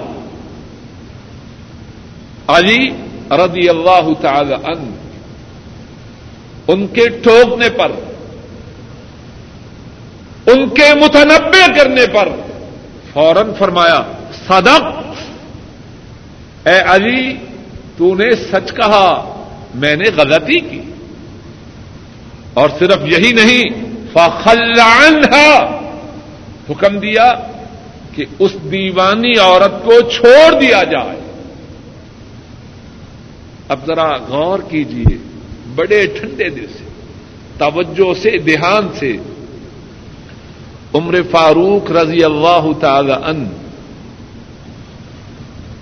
[2.49, 2.91] علی
[3.31, 4.97] رضی اللہ تعالی ان
[6.69, 7.93] ان کے ٹھوکنے پر،
[10.47, 12.29] ان کے متنبع کرنے پر
[13.13, 14.03] فوراً فرمایا،
[14.49, 14.83] صدق۔
[16.69, 17.35] اے علی،
[17.97, 19.35] تو نے سچ کہا،
[19.75, 20.81] میں نے غلطی کی۔
[22.55, 23.63] اور صرف یہی نہیں
[24.13, 25.81] فخلعنها
[26.71, 27.35] حکم دیا
[28.15, 31.21] کہ اس دیوانی عورت کو چھوڑ دیا جائے۔
[33.69, 35.17] اب ذرا غور کیجیے
[35.75, 36.85] بڑے ٹھنڈے دل سے،
[37.59, 39.17] توجہ سے، دھیان سے۔
[40.95, 43.49] عمر فاروق رضی اللہ تعالی ان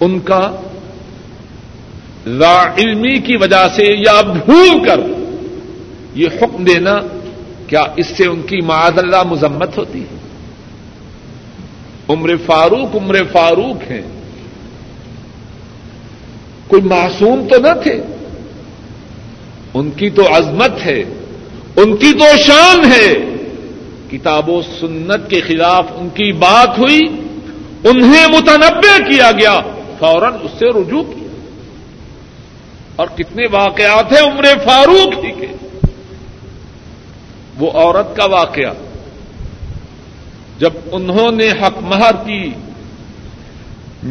[0.00, 0.50] ان کا
[2.26, 5.00] لا علمی کی وجہ سے یا بھول کر
[6.14, 6.98] یہ حکم دینا
[7.66, 10.16] کیا اس سے ان کی معاذ اللہ مذمت ہوتی ہے؟
[12.08, 14.02] عمر فاروق عمر فاروق ہیں۔
[16.66, 18.02] کوئی معصوم تو نہ تھے۔
[19.74, 21.04] ان کی تو عظمت ہے۔
[21.76, 23.14] ان کی تو شان ہے۔
[24.10, 27.00] کتاب و سنت کے خلاف ان کی بات ہوئی۔
[27.84, 29.60] انہیں متنبع کیا گیا۔
[29.98, 31.28] فوراً اس سے رجوع کیا۔
[32.96, 35.46] اور کتنے واقعات ہیں عمر فاروق ہی کے۔
[37.60, 38.72] وہ عورت کا واقعہ۔
[40.58, 42.42] جب انہوں نے حق مہر کی،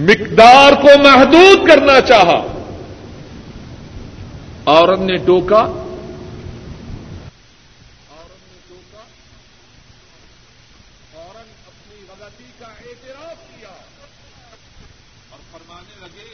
[0.07, 2.39] مقدار کو محدود کرنا چاہا،
[4.65, 5.71] عورت نے ٹوکا عورت
[8.49, 9.03] نے ٹوکا
[11.13, 13.73] فوراً اپنی غلطی کا اعتراف کیا
[15.29, 16.29] اور فرمانے لگے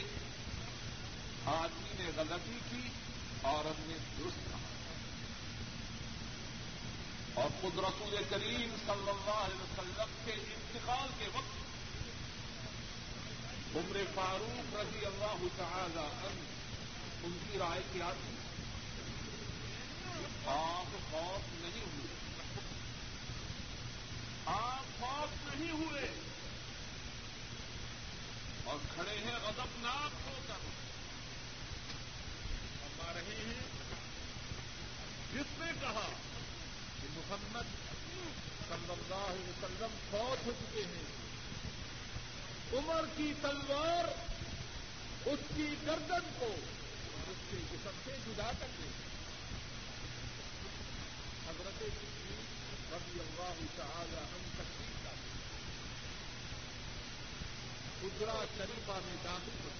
[1.54, 2.84] آدمی نے غلطی کی
[3.44, 4.64] عورت نے درست کہا
[7.36, 11.54] اور خود رسول کریم صلی اللہ علیہ وسلم کے انتقال کے وقت
[13.78, 16.44] عمر فاروق رضی اللہ تعالی عنہ
[17.24, 18.34] ان کی رائے کیا تھی
[20.48, 22.14] آپ خوف نہیں ہوئے
[24.48, 26.12] آپ خوف نہیں ہوئے۔
[28.64, 30.54] اور کھڑے ہیں غضبناک ہو کر۔
[32.80, 33.62] فرما رہے ہیں،
[35.34, 36.10] جس نے کہا
[37.02, 37.64] کہ محمد
[38.70, 41.04] صلی اللہ علیہ وسلم فوت ہو چکے ہیں،
[42.74, 44.06] عمر کی تلوار
[45.26, 46.56] اس کی گردن کو
[47.28, 48.88] اس کے جسم سے جدا کر دے۔
[51.48, 51.84] حضرت
[52.94, 54.95] رضی اللہ تعالی ہم تکلیف
[58.06, 59.76] کا گجرا شریفہ میں داخل ہوتی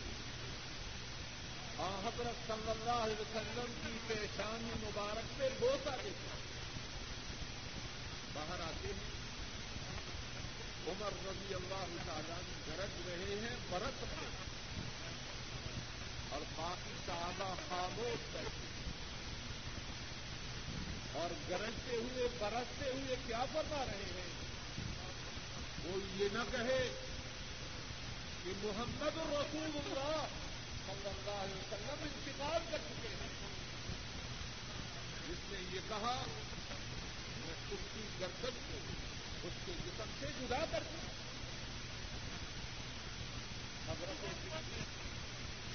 [1.78, 6.36] حضرت صلی اللہ علیہ وسلم کی پیشانی مبارک پہ بوسا دیتا
[8.34, 9.16] باہر آتے ہیں۔
[10.88, 14.46] عمر رضی اللہ تعالیٰ گرج رہے ہیں، برت رہے ہیں۔
[16.30, 18.68] اور باقی صحابہ خاموش کرتے
[21.20, 24.30] اور گرجتے ہوئے برستے ہوئے کیا فرما رہے ہیں؟
[25.84, 27.05] وہ یہ نہ کہے
[28.46, 30.28] کہ محمد رسول اللہ
[30.88, 33.30] صلی اللہ علیہ وسلم انتقال کر چکے ہیں۔
[35.28, 36.26] جس نے یہ کہا،
[37.38, 38.78] میں اس کی گردن کو
[39.44, 41.10] اس کے جسم سے جدا کر دیا
[43.88, 44.26] حضرت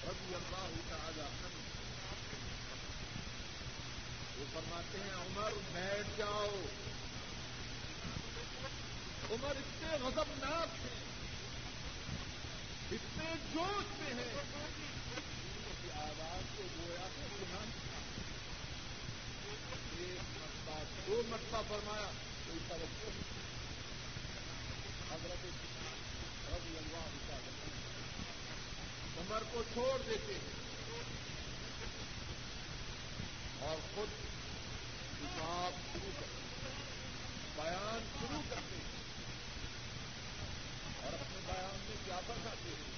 [0.08, 1.46] رضی اللہ تعالی عنہ
[4.38, 6.62] وہ فرماتے ہیں، عمر بیٹھ جاؤ۔
[9.30, 11.09] عمر اتنے غضبناک ہیں۔
[12.92, 14.42] اتنے جوش میں ہیں۔
[15.82, 17.22] کی آواز کو گویا سے
[20.02, 22.10] ایک مرتبہ دو مرتبہ فرمایا۔
[22.46, 23.10] کوئی توجہ
[25.14, 25.46] حضرت
[26.52, 27.50] رضی اللہ تعالی
[29.18, 30.60] عمر کو چھوڑ دیتے ہیں۔
[33.60, 34.08] اور خود
[35.20, 36.74] کتاب شروع کرتے ہیں
[37.56, 38.90] بیان شروع کرتے ہیں
[41.02, 42.90] اور اپنے بیان میں کیا بتاتے ہیں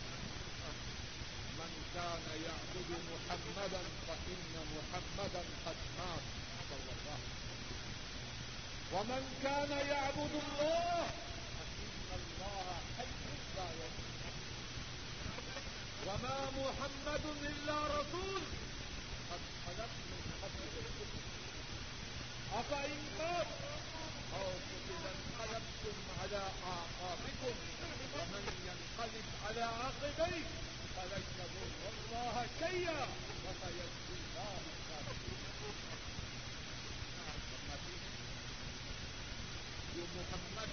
[1.59, 2.91] من كان يعبد
[3.63, 6.25] محمدا فإن محمدا قد مات
[6.71, 7.19] صلى الله
[8.93, 11.07] ومن كان يعبد الله،
[11.59, 12.67] فإن الله
[12.99, 13.07] حي
[13.57, 14.07] لا يموت.
[16.07, 18.43] وما محمد إلا رسول.
[19.31, 20.63] قد خلق من قبل.
[20.83, 21.25] الكتب
[22.59, 23.47] أفإن مات
[24.39, 26.43] أو قتل انقلبتم على
[26.73, 27.55] أعقابكم
[28.15, 30.47] ومن ينقلب على عقبيه،
[30.97, 33.07] فلن يضر الله شيئا.
[39.95, 40.71] جو محمد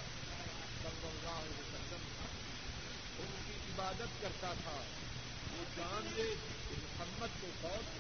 [0.82, 2.04] صلی اللہ علیہ وسلم
[3.20, 4.82] ان کی عبادت کرتا تھا
[5.58, 6.36] وہ جان لے
[6.70, 7.98] کہ محمد کو فوج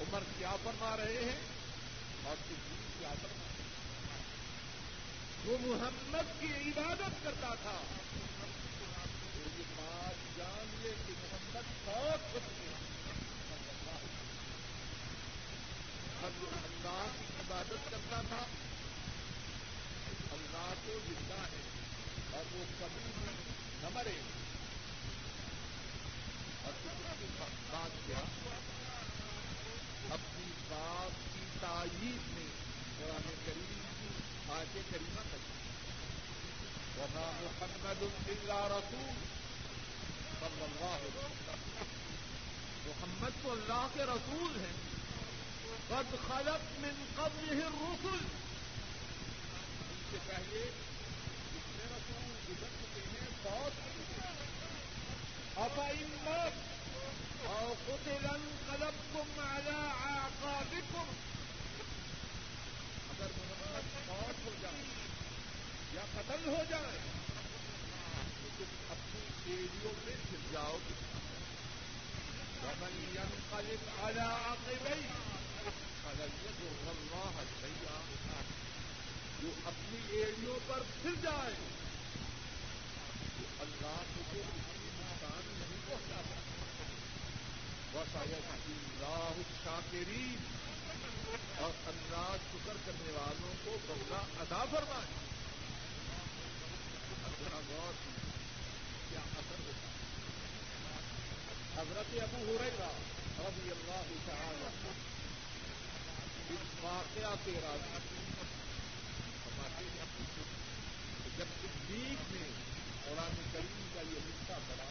[0.00, 1.40] عمر کیا فرما رہے ہیں
[2.22, 4.24] اور صدیق کیا فرما رہے ہیں
[5.44, 7.80] وہ محمد کی عبادت کرتا تھا۔
[9.58, 12.48] یہ بات جان لے کہ محمد بہت کچھ
[16.22, 18.40] اب جو اللہ کی عبادت کرتا تھا
[20.32, 21.62] اللہ تو زندہ ہے
[22.32, 23.32] اور وہ کبھی بھی
[23.82, 24.14] نہ مرے
[26.64, 27.26] اور کی
[27.70, 28.24] بات کیا
[30.10, 32.48] اپنی بات کی تعریف میں
[32.98, 34.12] قرآن کریم کی
[34.50, 35.56] آج کریمہ کرتی
[36.98, 39.24] وما محمد الا رسول
[40.40, 41.82] صلی اللہ علیہ وسلم
[42.86, 44.72] محمد تو اللہ کے رسول ہیں۔
[45.88, 48.24] قد خلق من قبله الرسل۔
[49.90, 50.70] اس سے پہلے
[51.54, 53.72] جتنے رسول گزر چکے ہیں، بہت
[55.56, 56.52] افعمت
[57.46, 61.12] او قتل قلب انقلبتم على اعقابكم
[63.10, 64.82] اگر محمد موت ہو جائے
[65.94, 67.25] یا قتل ہو جائے
[68.58, 70.94] تم اپنی ایریوں میں گر جاؤ گے
[72.62, 75.10] رمن ينقلب على عقبيه
[75.98, 76.86] فلن يضر
[79.40, 81.52] جو اپنی ایڑیوں پر پھر جائے
[83.28, 86.86] تو اللہ کو کسی نقصان نہیں پہنچا سکتا
[87.94, 90.44] وسائل اللہ الشاکرین
[91.58, 95.24] اور اللہ شکر کرنے والوں کو بدلا ادا فرمائے
[97.38, 98.26] ذرا غور کیا اثر ہوتا ہے
[101.76, 102.88] حضرت ابو ہو رہے گا
[103.38, 104.88] رضی اللہ تعالی
[106.50, 108.16] اس واقعہ کے راضی
[111.38, 112.48] جب صدیق نے
[113.04, 114.90] قرآن کریم کا یہ حصہ پڑا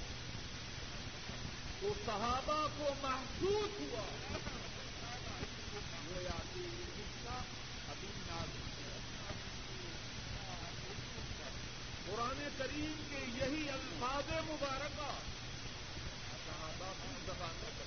[1.82, 4.04] تو صحابہ کو محسوس ہوا۔
[6.08, 7.42] وہ یا کہ یہ حصہ
[7.90, 8.65] ابھی نازل
[12.16, 15.08] قرآن کریم کے یہی الفاظ مبارکہ
[16.46, 17.84] صحابہ کی زبان پر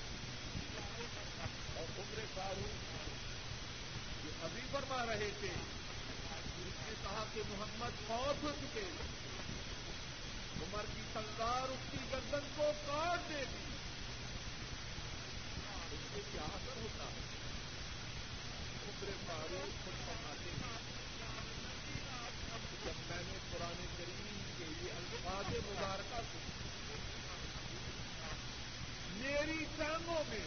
[1.77, 2.75] اور عمر فاروق
[4.23, 8.83] جو ابھی فرما رہے تھے، اس نے کہا کہ محمد فوت ہو چکے
[10.61, 13.65] عمر کی تلوار اس کی گردن کو کاٹ دے دی۔
[15.91, 17.27] اس سے کیا اثر ہوتا ہے؟
[18.85, 20.69] عمر فاروق خود فرماتے ہیں
[22.85, 23.98] جب میں نے قرآن
[25.39, 26.37] یہ الفاظ مبارکہ سے
[29.17, 30.39] میری ٹانگوں میں۔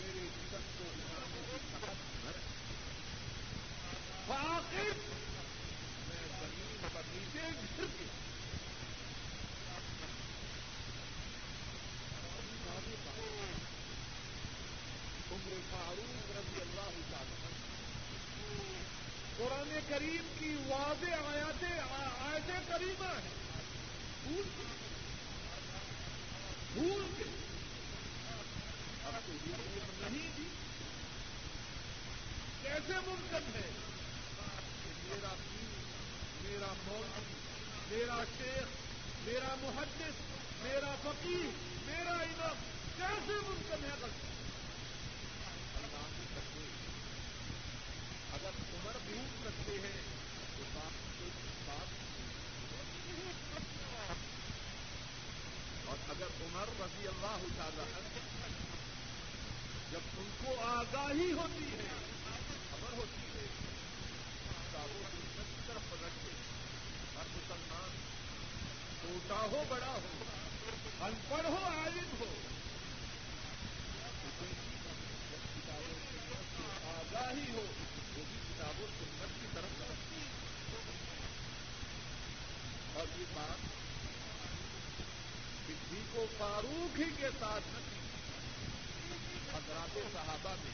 [0.00, 1.40] میرے جسم کو اٹھانے
[6.08, 7.40] میں زمین پر نیچے
[7.78, 8.20] گر گیا
[15.32, 17.34] عمر فاروق رضی اللہ تعالی
[19.36, 21.31] قرآن کریم کی واضح
[22.82, 23.30] کریمہ ہیں
[24.22, 24.62] بھول کے۔
[26.72, 27.24] بھول کے۔
[29.04, 29.32] اب تو
[30.10, 30.44] نہیں تھی
[32.62, 33.70] کیسے ممکن ہے؟
[34.84, 35.82] کہ میرا پیر
[36.42, 38.66] میرا مولوی، میرا شیخ،
[39.24, 40.14] میرا محدث،
[40.62, 41.50] میرا فقیر
[41.86, 42.56] میرا امام،
[42.96, 44.32] کیسے ممکن ہے غلط
[45.76, 46.02] اللہ
[46.34, 46.62] کرتے
[48.32, 50.00] اگر عمر بھول سکتے ہیں
[50.56, 50.92] تو بات
[51.66, 52.01] بات
[55.86, 57.84] اور اگر عمر رضی اللہ تعالی
[59.90, 61.88] جب ان کو آگاہی ہوتی ہے،
[62.70, 63.46] خبر ہوتی ہے،
[64.60, 66.30] کتابوں کی طرف پلٹتے
[67.16, 67.90] ہر مسلمان
[69.00, 70.12] چھوٹا ہو، بڑا ہو
[71.00, 72.30] ان پڑھ ہو، عالم ہو
[76.92, 80.20] آگاہی ہو وہ بھی کتابوں سنت کی طرف رکھتی
[83.02, 83.60] اور یہ بات۔
[85.68, 87.64] کسی کو فاروق ہی کے ساتھ
[89.54, 90.70] حضرات صحابہ میں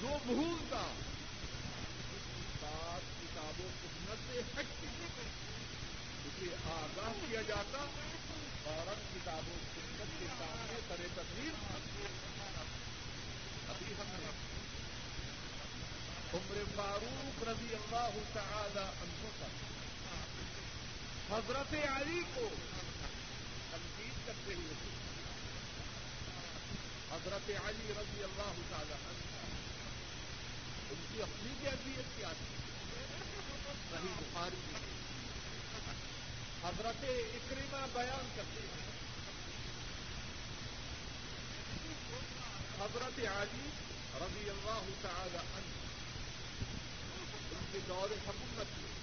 [0.00, 4.86] جو بھولتا اس کی بات کتابوں سنت سے ہٹتی
[6.24, 7.84] اسے آگاہ کیا جاتا۔
[8.64, 11.52] فوراً کتابوں سنت کے سامنے سر تقریر
[13.68, 14.30] ابھی ہم نے
[16.34, 19.81] عمر فاروق رضی اللہ تعالی عنہ پر
[21.32, 22.48] حضرت علی کو
[23.70, 24.74] تنقید کرتے ہوئے
[27.12, 28.94] حضرت علی رضی اللہ تعالی
[30.90, 32.56] ان کی اپنی کیفیت کیا تھی
[33.90, 34.60] صحیح بخاری
[36.64, 38.90] حضرت اکریمہ بیان کرتے ہیں۔
[42.80, 43.68] حضرت علی
[44.14, 45.80] رضی اللہ تعالی عنہ
[47.52, 49.01] ان کے دور حکومت میں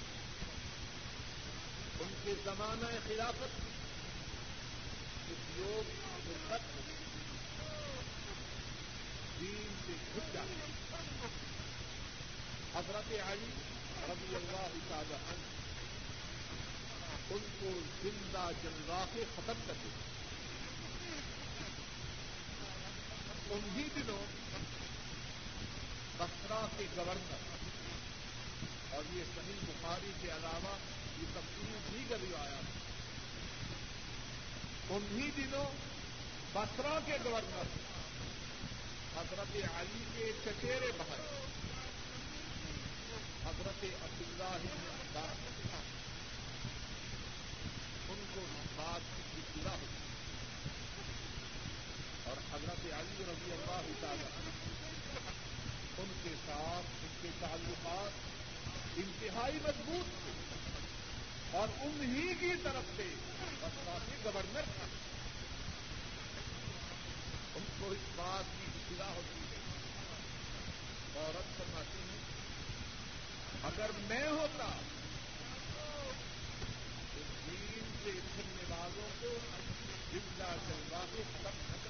[2.10, 3.72] ان کے زمانہ خلافت میں
[5.28, 5.90] کچھ لوگ
[6.26, 6.88] مرتب
[9.40, 10.56] دین سے گھٹ جاتے
[12.74, 13.50] حضرت علی
[14.08, 15.48] رضی اللہ تعالی عنہ
[17.30, 20.08] ان کو زندہ جنگا کے ختم کر دیا
[23.52, 24.26] انہی دنوں
[26.18, 27.48] بسرا کے گورنر
[28.92, 30.78] اور یہ صحیح بخاری کے علاوہ
[31.22, 32.62] یہ تفصیل بھی کبھی آیا
[34.90, 35.72] انہی دنوں
[36.54, 37.66] بسرا کے گورنر
[39.18, 41.46] حضرت علی کے چچیرے بہن۔
[43.46, 45.26] حضرت عبداللہ
[48.10, 48.42] ان کو
[48.76, 49.98] بات کی اطلاع ہوئی۔
[52.24, 54.50] اور حضرت علی رضی اللہ تعالی
[55.98, 58.12] ان کے ساتھ ان کے تعلقات
[58.98, 60.49] انتہائی مضبوط تھے۔
[61.52, 63.04] اور انہی کی طرف سے
[63.62, 64.86] بسپا گورنر تھا۔
[67.56, 69.56] ان کو اس بات کی اطلاع ہوتی ہے۔
[71.16, 72.18] عورت فرماتی ہیں،
[73.64, 74.66] اگر میں ہوتا،
[75.74, 76.12] تو
[77.48, 79.28] دین سے پھرنے والوں کو
[80.12, 81.90] زندہ جلوا کے ختم نہ کر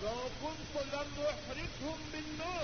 [0.00, 2.62] لوگوں کو لم و خرید ہوں ملو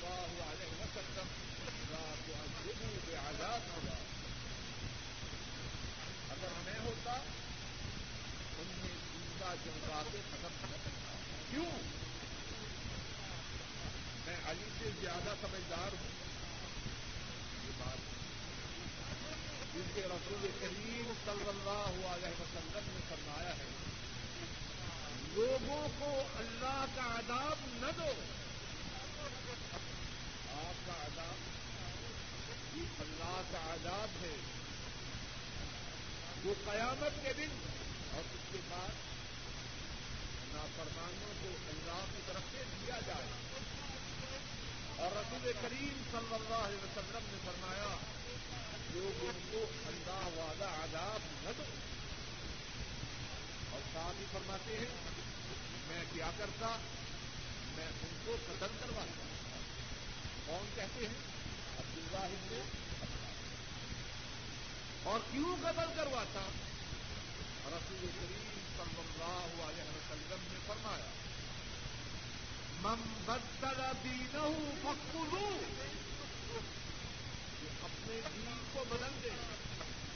[0.00, 1.51] ہوا علیہ وسلم
[3.06, 3.94] بے آزاد ہوگا
[6.30, 7.12] اگر میں ہوتا
[8.58, 11.12] انہیں زندہ جلوا کے ختم نہ کرتا
[11.50, 11.70] کیوں؟
[14.26, 16.08] میں علی سے زیادہ سمجھدار ہوں۔
[17.64, 17.98] یہ بات
[19.74, 23.64] جس کے رسول کریم صلی اللہ علیہ وسلم نے فرمایا ہے۔
[25.34, 28.12] لوگوں کو اللہ کا عذاب نہ دو۔
[30.68, 31.51] آپ کا عذاب
[32.74, 34.36] یہ اللہ کا عذاب ہے۔
[36.44, 37.48] جو قیامت کے دن
[38.12, 38.88] اور اس کے بعد
[40.54, 43.26] نافرمانوں کو اللہ کی طرف سے دیا جائے۔
[44.96, 47.96] اور رسول کریم صلی اللہ علیہ وسلم نے فرمایا
[48.90, 51.62] لوگ ان کو اللہ والا عذاب نہ دو
[53.70, 54.86] اور ساتھ ہی فرماتے ہیں،
[55.88, 56.76] میں کیا کرتا؟
[57.76, 59.24] میں ان کو قتل کرواتا۔
[60.46, 61.31] کون کہتے ہیں؟
[61.82, 62.62] عبداللہ
[65.04, 66.42] اور کیوں قتل کرواتا
[67.72, 71.10] رسول کریم صلی اللہ علیہ وسلم نے فرمایا،
[72.82, 74.46] من بدل دینہ
[74.82, 75.48] فقلو
[77.84, 79.30] اپنے دین کو بدل دے،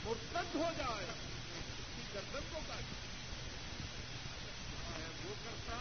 [0.03, 2.95] مرتد ہو جائے اس کی گردن کو کاٹ
[4.89, 5.77] میں وہ کرتا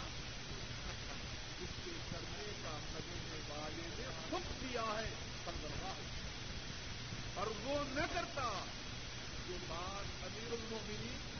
[1.60, 5.10] جس کے کرنے کا کرنے والے نے خود دیا ہے۔
[5.48, 8.48] اللہ اور وہ نہ کرتا
[9.48, 11.34] جو بات امیر المومنین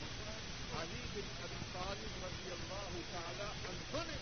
[0.77, 4.17] علی بن ابی طالب رضی اللہ تعالی عنہ نے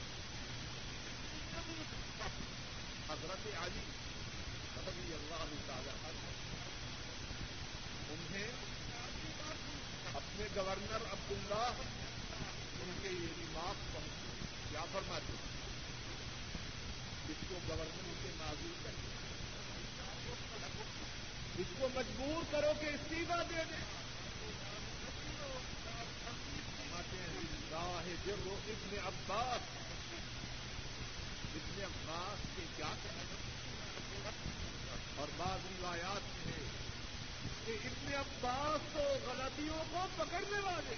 [3.10, 3.84] حضرت علی
[4.88, 6.32] رضی اللہ تعالی عنہ
[8.10, 8.48] انہیں
[10.16, 11.66] اپنے گورنر عبداللہ
[12.82, 15.34] ان کے یہ دماغ پہنچے کیا فرماتے
[17.28, 19.06] جس کو گورنر سے معذور کریں
[21.58, 23.84] اس کو مجبور کرو کہ استعفا دے دیں
[27.72, 29.62] راہ جب وہ ابن عباس
[31.56, 32.94] ابن عباس کے کیا
[35.16, 36.66] اور بعض روایات میں
[37.66, 40.96] کہ ابن عباس تو غلطیوں کو پکڑنے والے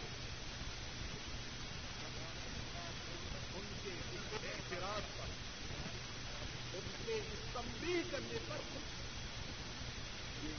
[3.54, 3.90] ان کے
[4.48, 5.28] اعتراض پر،
[6.74, 7.20] ان کے
[7.54, 9.07] تمبی کرنے پر۔ یہ
[10.38, 10.54] صحیح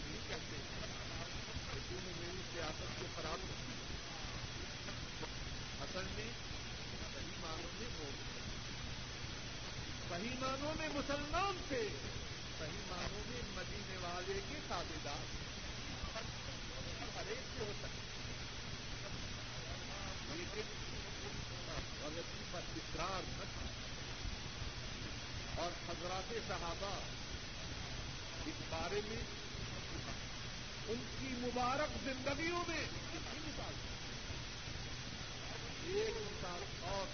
[7.41, 8.15] معنوں میں بول
[10.09, 11.89] صحیح معنوں میں مسلمان تھے۔
[12.59, 15.37] صحیح معنوں میں مدینے والے کے تابے دار
[17.17, 18.19] ہر ایک سے ہو سکتے
[20.35, 20.63] لیکن
[22.03, 23.69] غلطی پر اقرار نہ تھا۔
[25.63, 26.99] اور حضرات صحابہ
[28.47, 29.38] اس بارے میں
[30.89, 33.75] ان کی مبارک زندگیوں میں کتنی مثال
[35.87, 37.07] ایک مثال اور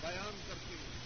[0.00, 0.98] بیان کرتے ہیں۔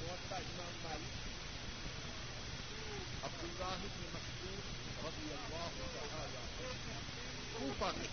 [0.00, 1.28] موتا امام مالک
[3.22, 6.72] اللہ بن مسعود رضی اللہ تعالی
[7.52, 8.08] کوفہ میں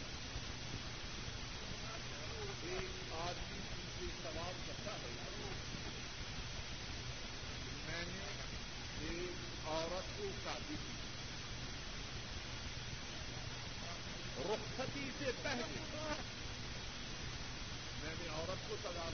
[2.64, 5.12] ایک آدمی ان سے سوال کرتا ہے۔
[7.86, 8.26] میں نے
[9.02, 10.94] ایک عورت کو شادی کی
[14.40, 15.62] رخصتی سے پہلے
[18.04, 19.10] میں نے عورت کو تلا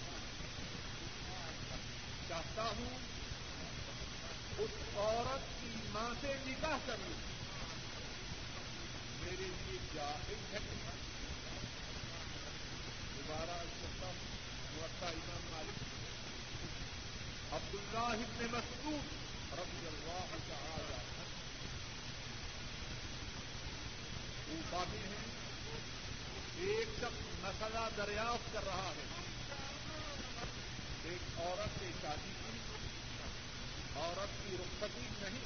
[2.30, 2.98] چاہتا ہوں
[4.58, 7.14] اس عورت کی ماں سے نکاح کروں۔
[9.24, 10.60] میرے لیے جائز ہے۔
[13.18, 14.42] دوبارہ کرتا ہوں
[15.02, 15.84] امام مالک
[17.54, 20.94] عبد اللہ ابن مسعود رضی اللہ تعالی
[24.50, 25.32] اوپا میں
[26.68, 29.22] ایک شخص مسئلہ دریافت کر رہا ہے۔
[31.04, 32.58] ایک عورت سے شادی کی۔
[33.96, 35.42] عورت کی رخصتی نہیں۔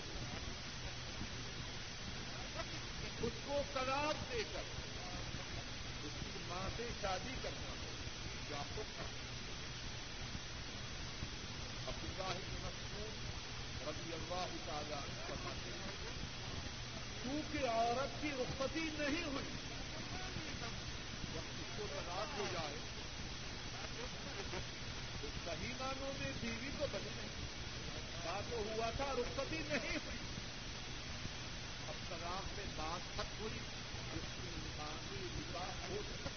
[3.21, 4.61] اس کو طلاق دے کر۔
[6.03, 7.75] اس کی ماں سے شادی کرنا۔
[8.47, 8.61] کیا
[11.87, 13.34] عبداللہ بن مسعود
[13.87, 16.13] رضی اللہ تعالی فرماتے ہیں
[17.23, 19.51] کیونکہ عورت کی رخصتی نہیں ہوئی،
[21.33, 22.77] جب اس کو طلاق ہو جائے،
[25.21, 27.29] تو صحیح معنوں میں بیوی تو بنی نہیں
[28.25, 30.23] بات تو ہوا تھا رخصتی نہیں ہوئی۔
[31.87, 33.59] اب طلاق میں بات ختم ہوئی
[34.15, 36.29] اس کی انسانی نکاح ہو سکتا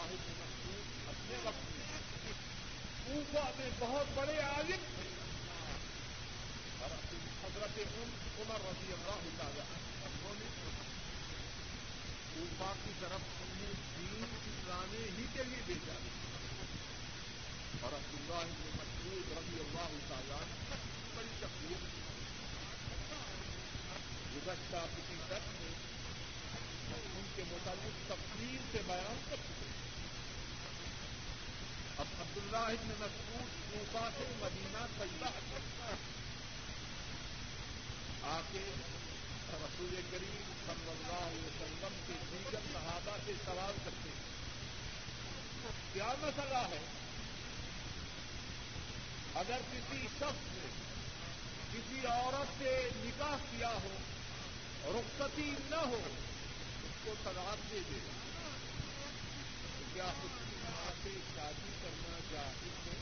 [0.00, 0.39] سکتی
[1.30, 5.08] اپنے وقت میں اوفا میں بہت بڑے عالم تھے۔
[6.80, 6.90] اور
[7.44, 7.78] حضرت
[8.38, 9.64] عمر رضی اللہ تعالیٰ
[10.04, 10.46] انہوں نے
[12.36, 15.92] اوفا کی طرف انہیں دین سکھلانے ہی کے لیے بھیجا۔
[17.80, 20.40] اور عبد اللہ مسعود رضی اللہ تعالیٰ
[21.14, 22.00] بڑی تکلیف
[24.36, 25.90] گزشتہ کسی درد میں
[26.94, 29.89] ان کے متعلق تفصیل سے بیان کر چکے ہیں۔
[32.00, 35.28] اب عبداللہ ابن مسعود کوفہ سے مدینہ طیبہ
[38.22, 38.58] آ کے
[39.52, 44.30] رسول کریم صلی اللہ علیہ وسلم کے دیگر صحابہ سے سوال کرتے ہیں۔
[45.92, 46.78] کیا مسئلہ ہے؟
[49.34, 50.68] اگر کسی شخص نے
[51.72, 53.98] کسی عورت سے نکاح کیا ہو،
[54.84, 56.00] رخصتی نہ ہو،
[56.84, 57.98] اس کو طلاق دے دے۔
[59.94, 60.12] کیا
[61.02, 62.98] سے شادی کرنا جائز ہے؟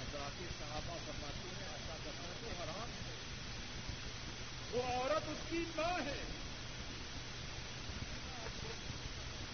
[0.00, 3.14] حضرات صحابہ فرماتے ہیں، ایسا کرنا تو حرام ہے۔
[4.70, 6.22] وہ عورت اس کی ماں ہے۔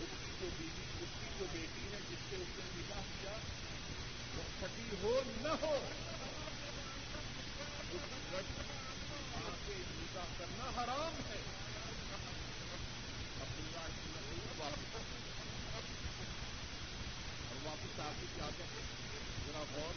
[0.00, 3.38] اس کی جو بیوی، اس کی جو بیٹی ہے، جس سے اس نے نکاح کیا،
[4.36, 5.88] وہ کھٹی ہو نہ ہو،
[7.90, 8.46] اس
[9.32, 11.40] ماں سے نکاح کرنا حرام ہے۔
[13.40, 15.33] عبداللہ اللہ
[17.64, 18.66] واپس اور واپس آ کے کیا
[19.46, 19.94] ذرا غور۔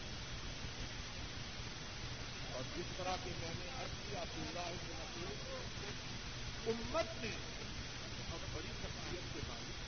[2.54, 5.58] اور جس طرح کی میں نے عرض کیا عبداللہ کے مسئلے
[6.68, 7.32] امت نے
[8.30, 9.86] بہت بڑی شخصیت کے مالک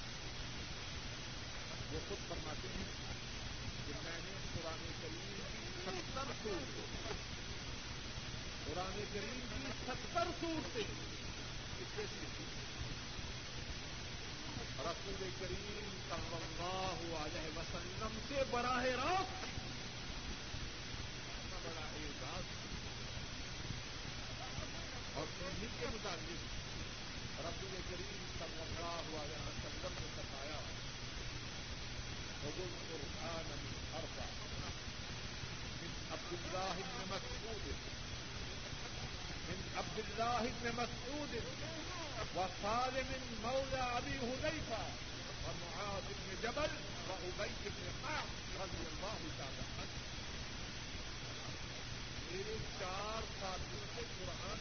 [1.94, 2.84] وہ خود فرماتے ہیں
[3.88, 7.14] کہ میں نے قرآن کریم کی ستر صورتیں
[8.66, 12.46] قرآن کریم کی ستر صورتیں اس سے سیکھی
[14.86, 19.48] رسول کریم صلی اللہ علیہ وسلم سے براہ راست
[21.32, 22.46] اتنا بڑا اعزاز
[25.16, 26.42] اور انہیں کے مطابق
[27.46, 30.60] رسول کریم صلی اللہ علیہ وسلم نے بتایا
[32.44, 33.80] حضور قرآن من
[36.12, 37.99] عبد الله بن مسعود.
[39.50, 41.34] من عبد الله بن مسعود
[42.36, 43.10] وسالم
[43.44, 44.84] مولى ابي حذيفه
[45.44, 46.72] ومعاذ بن جبل
[47.10, 48.28] وابي بن قعب
[48.62, 49.98] رضي الله تعالى عنه
[52.32, 54.60] میرے چار ساتھیوں سے قرآن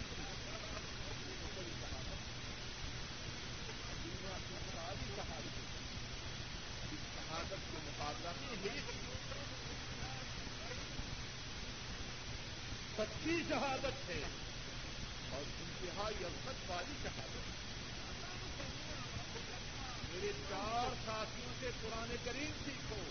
[1.57, 2.22] بڑی شہادت
[4.70, 5.59] ساری شہادت
[6.89, 8.91] اس شہادت کے مقابلہ میں ایک
[12.97, 14.22] سچی شہادت ہے
[15.39, 17.51] اور انتہائی بازی والی شہادت
[20.12, 23.03] میرے چار ساتھیوں سے پرانے کریم سیکھو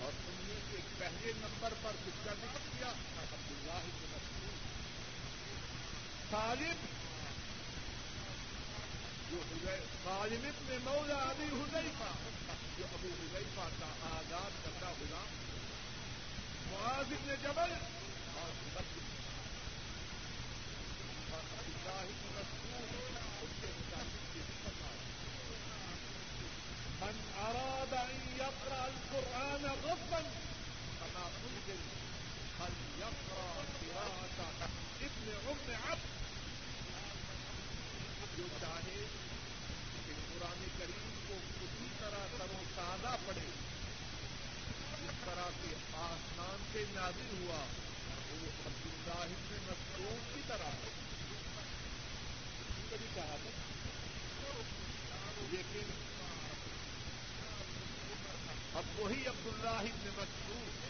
[0.00, 2.90] اور تم نے ایک پہلے نمبر پر کس کا نام کیا
[3.22, 4.54] عبداللہ کے مسلم
[6.30, 6.86] طالب
[9.30, 9.42] جو
[10.04, 12.12] غالب نے مولا ابھی حذیفہ
[12.78, 15.34] جو ابو حذیفہ کا آزاد کرتا غلام،
[16.70, 17.72] معاذ نے جبل،
[18.34, 18.50] اور
[27.00, 30.20] من اراد ان يقرا القران غصبا
[31.00, 31.80] فما انزل
[32.60, 34.68] هل يقرا قراءه
[35.00, 36.18] ابن ام عبد.
[38.38, 39.06] جو چاہے
[40.06, 43.50] کہ قرآن کریم کو کسی طرح تر و تازہ پڑے
[45.02, 47.64] جس طرح کے آسمان سے نازل ہوا،
[48.30, 51.07] وہ عبداللہ ابن مسعود کی طرح ہے۔
[55.50, 55.90] لیکن
[58.74, 60.86] اب وہی عبداللہ ابن مسعود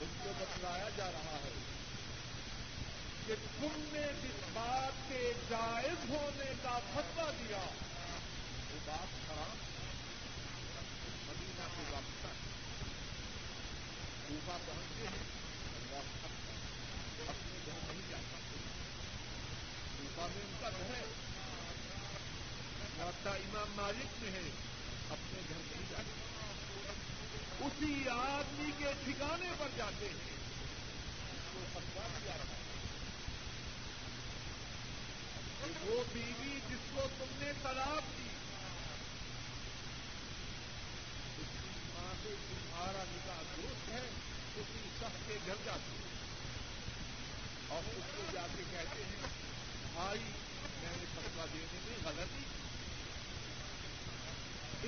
[0.00, 1.50] ان کو بتلایا جا رہا ہے
[3.26, 7.64] کہ تم نے جس بات کے جائز ہونے کا فتوا دیا،
[8.70, 9.56] وہ بات خراب
[11.28, 12.28] مدینہ کے وابستہ
[14.28, 15.24] اوپا پہنچتے ہیں۔
[15.76, 16.26] اللہ
[17.28, 18.56] اپنے گھر نہیں جا سکتے
[20.00, 20.26] اوپا
[20.88, 21.04] ہے
[23.24, 24.50] امام مالک میں ہے،
[25.10, 26.26] اپنے گھر نہیں جا سکتے
[27.64, 30.36] اسی آدمی کے ٹھکانے پر جاتے ہیں۔
[31.32, 32.64] اس کو فتوا دیا رہا ہے؟
[35.80, 38.28] وہ بیوی جس کو تم نے طلاق دی،
[41.38, 44.10] اس کی ماں سے تمہارا نکاح درست ہے،
[44.56, 46.06] اسی شخص کے گھر جاتی ہے۔
[47.68, 49.46] اور اس کو جا کے کہتے ہیں
[49.96, 50.20] بھائی،
[50.82, 52.44] میں نے فتوا دینے میں غلطی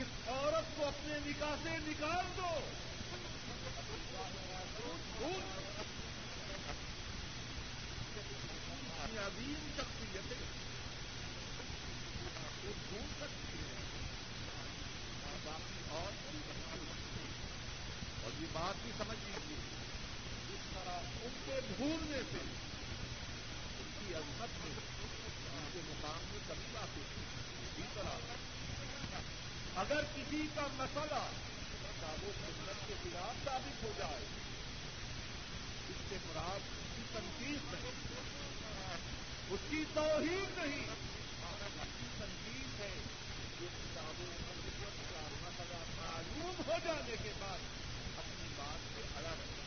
[0.00, 2.61] اس عورت کو اپنے نکاح سے نکال دو۔
[9.18, 10.44] عظیم شخصیتیں
[12.64, 13.74] وہ ڈھونڈ سکتی ہیں۔
[15.44, 16.12] باقی اور
[18.22, 19.56] اور یہ بات بھی سمجھ لیجیے
[20.48, 22.67] جس طرح ان کے ڈھونڈنے سے
[24.09, 28.14] کی عظمت میں ان کے مقام میں کمی بات اسی طرح
[29.80, 31.18] اگر کسی کا مسئلہ
[31.82, 34.24] کتابوں سنت کے خلاف ثابت ہو جائے،
[35.88, 37.92] اس سے مراد اس کی تنقید نہیں،
[39.50, 40.86] اس کی توہین نہیں۔
[42.18, 42.94] تنقید ہے
[43.61, 44.32] جو کتابوں
[45.12, 47.59] کا مسئلہ معلوم ہو جانے کے بعد
[48.18, 49.61] اپنی بات پہ اڑا رہے،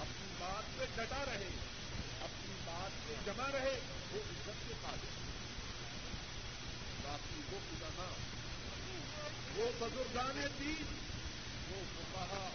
[0.00, 1.69] اپنی بات پہ ڈٹا رہے۔
[2.80, 3.80] اپنی بات پہ جمع رہے،
[4.12, 5.06] وہ عزت کے قابل
[7.02, 8.10] باقی وہ علماء
[9.56, 10.98] وہ بزرگان دین،
[11.70, 12.48] وہ فقہا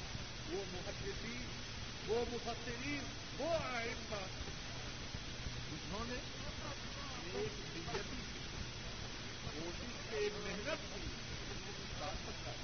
[0.50, 1.46] وہ محدثین،
[2.08, 3.04] وہ مفسرین،
[3.38, 4.26] وہ آئندہ۔
[5.72, 6.16] انہوں نے
[7.34, 8.22] ایک نیتی
[9.54, 11.08] کوشش سے محنت کی
[12.00, 12.56] سکتا ہے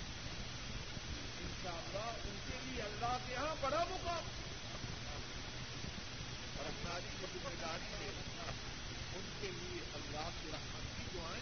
[1.40, 4.51] ان شاء اللہ ان کے لیے اللہ کے یہاں بڑا مقام۔
[6.62, 8.10] اور افرادی کی ذمہ داری ہے
[9.16, 11.42] ان کے لیے اللہ کے رحمت کی دعائیں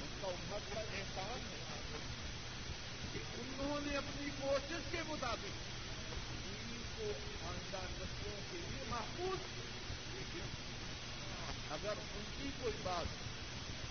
[0.00, 1.98] ان کا امت کا احسان ہے
[3.12, 5.64] کہ انہوں نے اپنی کوشش کے مطابق
[6.44, 7.10] دین کو
[7.48, 9.38] آئندہ نسلوں کے لیے محفوظ
[10.14, 10.54] لیکن
[11.70, 13.06] اگر ان کی کوئی بات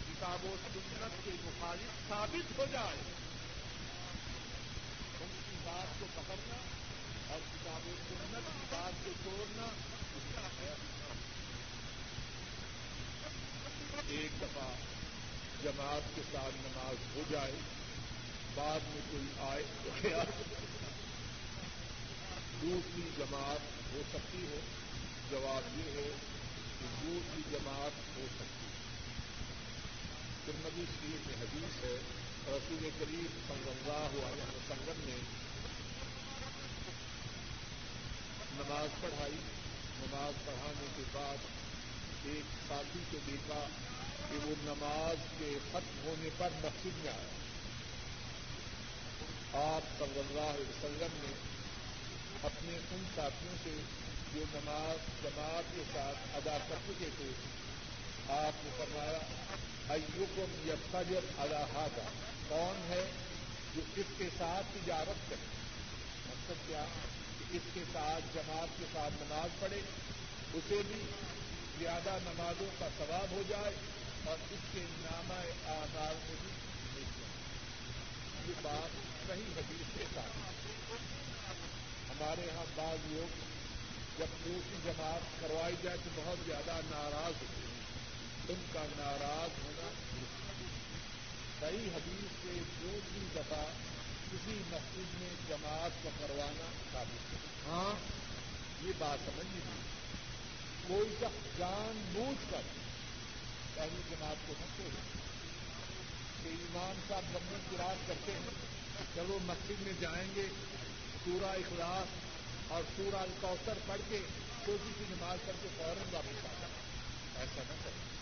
[0.07, 2.97] کتاب و سنت کے مخالف ثابت ہو جائے،
[5.21, 6.57] ان کی بات کو پکڑنا
[7.29, 9.63] اور کتاب و سنت کی بات کو چھوڑنا
[10.15, 10.73] اس کا ہے
[14.07, 14.67] ایک دفعہ
[15.63, 17.51] جماعت کے ساتھ نماز ہو جائے،
[18.55, 20.25] بعد میں کوئی آئے تو خیال
[22.61, 23.59] دوسری جماعت
[23.93, 24.59] ہو سکتی ہے۔
[25.31, 26.09] جواب یہ ہے
[26.79, 28.75] کہ دوسری جماعت ہو سکتی ہے۔
[30.45, 31.97] پھر نبی شریف میں حدیث ہے،
[32.47, 35.44] رسول کریم صلی اللہ علیہ وسلم نے
[38.57, 39.35] نماز پڑھائی،
[39.99, 41.37] نماز پڑھانے کے بعد
[42.25, 43.67] ایک ساتھی کو دیکھا
[44.29, 47.43] کہ وہ نماز کے ختم ہونے پر مسجد میں آیا۔
[49.63, 51.33] آپ صلی اللہ علیہ وسلم نے
[52.43, 53.75] اپنے ان ساتھیوں سے
[54.33, 57.29] جو نماز، جماعت کے ساتھ ادا کر چکے تھے
[58.29, 59.17] آپ نے فرمایا،
[59.89, 62.09] ایوکم یفجر الحاظہ
[62.47, 63.05] کون ہے
[63.75, 65.45] جو اس کے ساتھ تجارت کرے؟
[66.27, 66.85] مطلب کیا؟
[67.51, 69.81] اس کے ساتھ جماعت کے ساتھ نماز پڑھے،
[70.53, 71.01] اسے بھی
[71.79, 73.73] زیادہ نمازوں کا ثواب ہو جائے
[74.23, 76.51] اور اس کے نامہ آزار میں بھی
[76.93, 77.33] مل جائے۔
[78.47, 78.89] یہ بات
[79.27, 80.65] صحیح حدیث کے ساتھ
[82.09, 83.43] ہمارے یہاں بعض لوگ
[84.19, 87.75] جب دوسری جماعت کروائی جائے تو بہت زیادہ ناراض ہوتے ہیں۔
[88.49, 89.89] ان کا ناراض ہونا
[91.59, 93.65] صحیح حدیث سے دوسری دفعہ
[94.35, 97.93] کسی مسجد میں جماعت کو کروانا ثابت ہے ہاں؟
[98.85, 99.81] یہ بات سمجھ لیجیے
[100.87, 102.61] کوئی شخص جان بوجھ کر
[103.75, 105.19] پہلی جماعت کو نہ چھوڑے۔
[106.43, 108.49] کہ ایمان صاحب لمبی گراج کرتے ہیں
[109.15, 110.47] جب وہ مسجد میں جائیں گے
[111.25, 112.07] سورہ اخلاص
[112.71, 114.19] اور سورہ الکوثر پڑھ کے
[114.65, 116.75] چھوٹی سی نماز پڑھ کے فوراً واپس آ جائیں۔
[117.35, 118.15] ایسا نہ کریں۔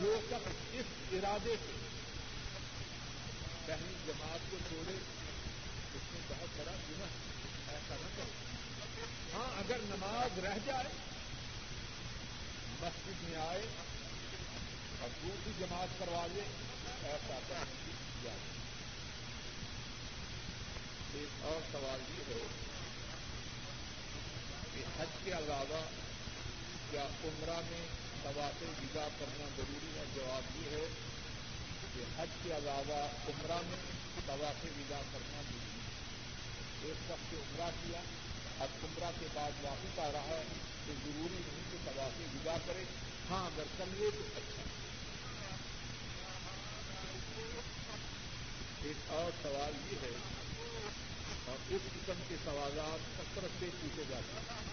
[0.00, 1.93] جو شخص اس ارادے سے
[3.66, 4.92] پہلی جماعت کو چھوڑے،
[5.94, 8.32] اس میں بہت بڑا گنا ہے، ایسا نہ کرے
[9.34, 10.88] ہاں اگر نماز رہ جائے،
[12.80, 13.62] مسجد میں آئے
[15.00, 16.42] اور دوسری جماعت کروا لے،
[17.02, 18.28] ایسا کرنے کی
[21.18, 22.46] ایک اور سوال یہ ہے
[24.74, 25.80] کہ حج کے علاوہ
[26.90, 27.86] کیا عمرہ میں
[28.22, 30.86] طواف ودا کرنا ضروری ہے؟ جواب یہ ہے
[31.94, 33.78] کہ حج کے علاوہ عمرہ میں
[34.26, 35.74] طواف ودا کرنا ضروری ہے
[36.82, 38.00] ایک شخص عمرہ کیا،
[38.58, 40.42] اب عمرہ کے بعد واپس آ رہا ہے،
[40.86, 42.84] تو ضروری نہیں کہ طواف ودا کرے۔
[43.30, 44.62] ہاں اگر کر لے تو اچھا۔
[48.82, 50.10] ایک اور سوال یہ ہے
[51.44, 54.70] اور اس قسم کے سوالات کثرت سے پوچھے جاتے ہیں۔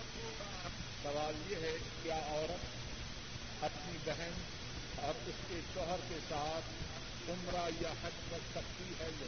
[1.04, 4.32] سوال یہ ہے، کیا عورت اپنی بہن
[4.96, 6.91] اور اس کے شوہر کے ساتھ
[7.30, 9.28] عمرہ یا حج کر سکتی ہے یا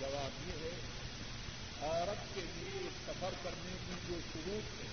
[0.00, 0.76] جواب یہ ہے،
[1.80, 4.86] عورت کے لیے سفر کرنے کی جو شروع ہے،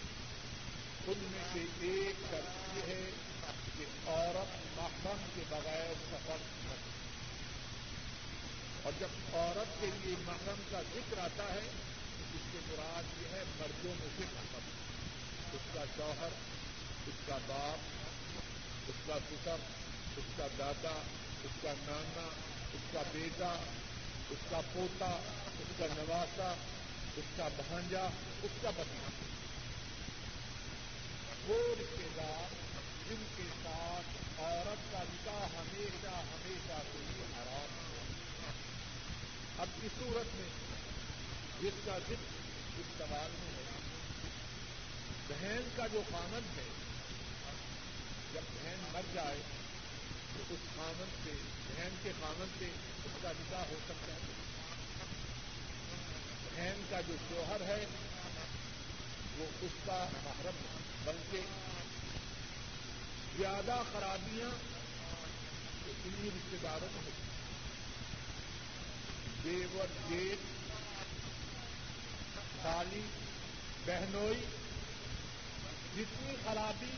[1.07, 3.09] ان میں سے ایک شرط یہ ہے
[3.77, 6.35] کہ عورت محرم کے بغیر سفر
[6.65, 6.73] نہ
[8.83, 11.69] اور جب عورت کے لیے محرم کا ذکر آتا ہے
[12.17, 14.69] تو اس کے مراد یہ ہے مردوں میں سے محرم۔
[15.53, 16.29] اس کا شوہر،
[17.07, 17.79] اس کا باپ،
[18.87, 19.55] اس کا پتر،
[20.17, 21.01] اس کا دادا
[21.43, 22.27] اس کا نانا،
[22.73, 23.55] اس کا بیٹا،
[24.29, 25.05] اس کا پوتا،
[25.59, 26.53] اس کا نواسا،
[27.15, 28.07] اس کا بھانجا،
[28.43, 29.09] اس کا بتیجا
[31.47, 32.53] وہ رشتے دار
[33.09, 38.51] جن کے ساتھ عورت کا نکاح ہمیشہ ہمیشہ کے لیے حرام ہے۔
[39.57, 40.49] اب اس صورت میں
[41.61, 43.63] جس کا ذکر اس سوال میں ہے،
[45.27, 46.69] بہن کا جو قانون ہے،
[48.33, 49.62] جب بہن مر جائے
[50.39, 51.31] اس خامن سے
[51.67, 52.65] بہن کے خامن سے
[53.05, 54.31] اس کا نکاح ہو سکتا ہے
[56.55, 57.85] بہن کا جو شوہر ہے
[59.37, 61.41] وہ اس کا محرم ہے بلکہ
[63.37, 64.49] زیادہ خرابیاں
[66.05, 67.21] انہیں رشتے داروں میں ہوتی
[69.43, 70.51] دیور جیت
[72.63, 73.01] سالی
[73.85, 74.43] بہنوئی
[75.95, 76.91] جتنی خرابی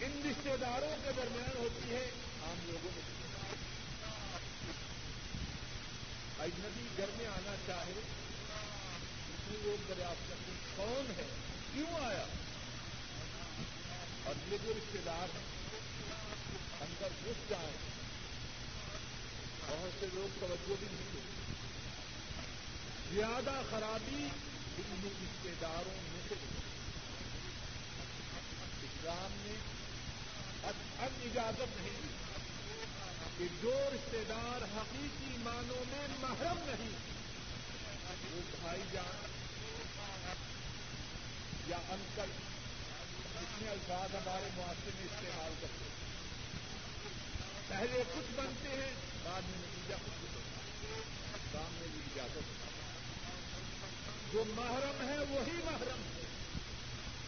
[0.00, 2.10] ان رشتے داروں کے درمیان ہوتی ہے
[6.38, 7.92] اجنبی گھر میں آنا چاہے
[9.28, 11.26] اتنے لوگ دریافت کرتے کون ہے؟
[11.74, 12.26] کیوں آیا؟
[14.24, 15.44] اور یہ جو رشتے دار ہیں
[16.80, 17.72] اندر گھس جائیں
[19.68, 21.52] بہت سے لوگ توجہ بھی نہیں دیتے۔
[23.14, 24.28] زیادہ خرابی
[24.78, 26.34] ان رشتے داروں میں سے
[28.82, 29.54] اسلام نے
[30.62, 32.21] اب اجازت نہیں دی۔
[33.38, 36.90] کہ جو رشتے دار حقیقی معنوں میں محرم نہیں،
[38.32, 39.26] وہ بھائی جان
[41.66, 42.30] یا انکل
[43.34, 46.02] اتنے الفاظ ہمارے معاشرے میں استعمال کرتے ہیں۔
[47.68, 50.60] پہلے کچھ بنتے ہیں، بعد میں نتیجہ کچھ ہوتا
[51.34, 52.72] اسلام میں بھی اجازت
[54.32, 56.22] جو محرم ہے، وہی محرم ہے۔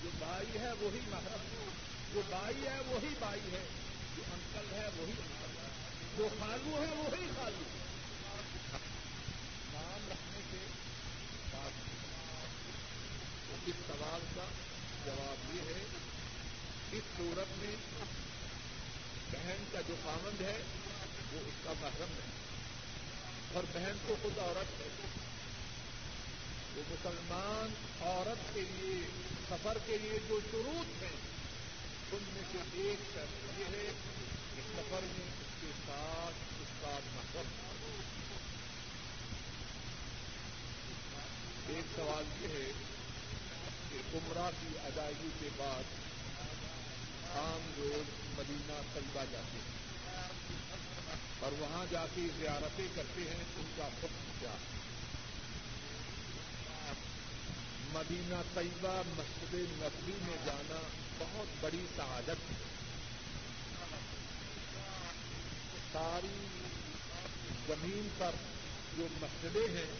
[0.02, 1.66] جو بھائی ہے، وہی محرم ہے۔
[2.14, 3.66] جو بائی ہے، وہی بائی ہے۔
[4.16, 5.53] جو انکل ہے، وہی انکل ہے۔
[6.18, 7.62] جو خالو ہے وہی خالو۔
[9.72, 10.66] نام رکھنے کے
[11.52, 11.70] بعد
[13.48, 14.44] تو اس سوال کا
[15.06, 15.84] جواب یہ ہے
[16.92, 17.76] اس صورت میں
[19.32, 20.62] بہن کا جو پابند ہے
[21.32, 22.30] وہ اس کا محرم ہے۔
[23.54, 24.88] اور بہن تو خود عورت ہے۔
[26.76, 29.00] وہ مسلمان عورت کے لیے،
[29.48, 31.16] سفر کے لیے جو شروع ہیں،
[32.12, 33.92] ان میں سے ایک شرط یہ ہے
[34.56, 37.48] کہ سفر میں کے ساتھ اس کا محرم
[41.66, 42.72] ایک سوال یہ ہے
[43.90, 45.82] کہ عمرہ کی ادائیگی کے بعد
[47.36, 49.74] عام لوگ مدینہ طلبہ جاتے ہیں
[51.40, 54.54] اور وہاں جا کے زیارتیں کرتے ہیں، ان کا حکم کیا؟
[57.92, 60.80] مدینہ طیبہ مسجد نبی میں جانا
[61.18, 62.83] بہت بڑی سعادت ہے۔
[65.94, 66.46] ساری
[67.66, 68.36] زمین پر
[68.96, 69.90] جو مسئلے ہیں،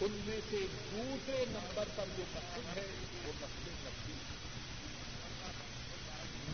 [0.00, 0.58] ان میں سے
[0.92, 2.84] دوسرے نمبر پر جو مسجد ہے
[3.24, 4.14] وہ مسجد نبی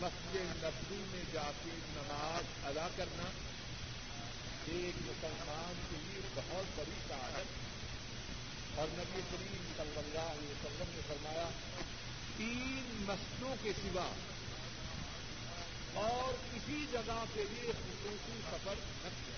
[0.01, 3.29] مسجد نبی میں جا کے نماز ادا کرنا
[4.67, 11.01] ایک مسلمان کے لیے بہت بڑی سعادت اور نبی کریم صلی اللہ علیہ وسلم نے
[11.07, 11.49] فرمایا،
[12.37, 14.09] تین مسجدوں کے سوا
[15.93, 19.37] اور کسی جگہ کے لیے خصوصی سفر نہ کیا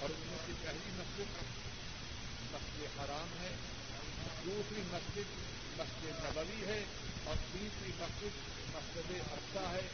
[0.00, 1.42] اور ان میں سے پہلی مسجد
[2.52, 3.50] مسجد حرام ہے،
[4.44, 5.36] دوسری مسجد
[5.78, 6.84] مسجد نبوی ہے،
[7.24, 8.40] اور تیسری مسجد
[8.74, 9.88] مسجد افسا ہے۔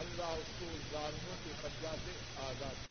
[0.00, 2.88] اللہ اس کو ظالموں کے قبضہ سے آزاد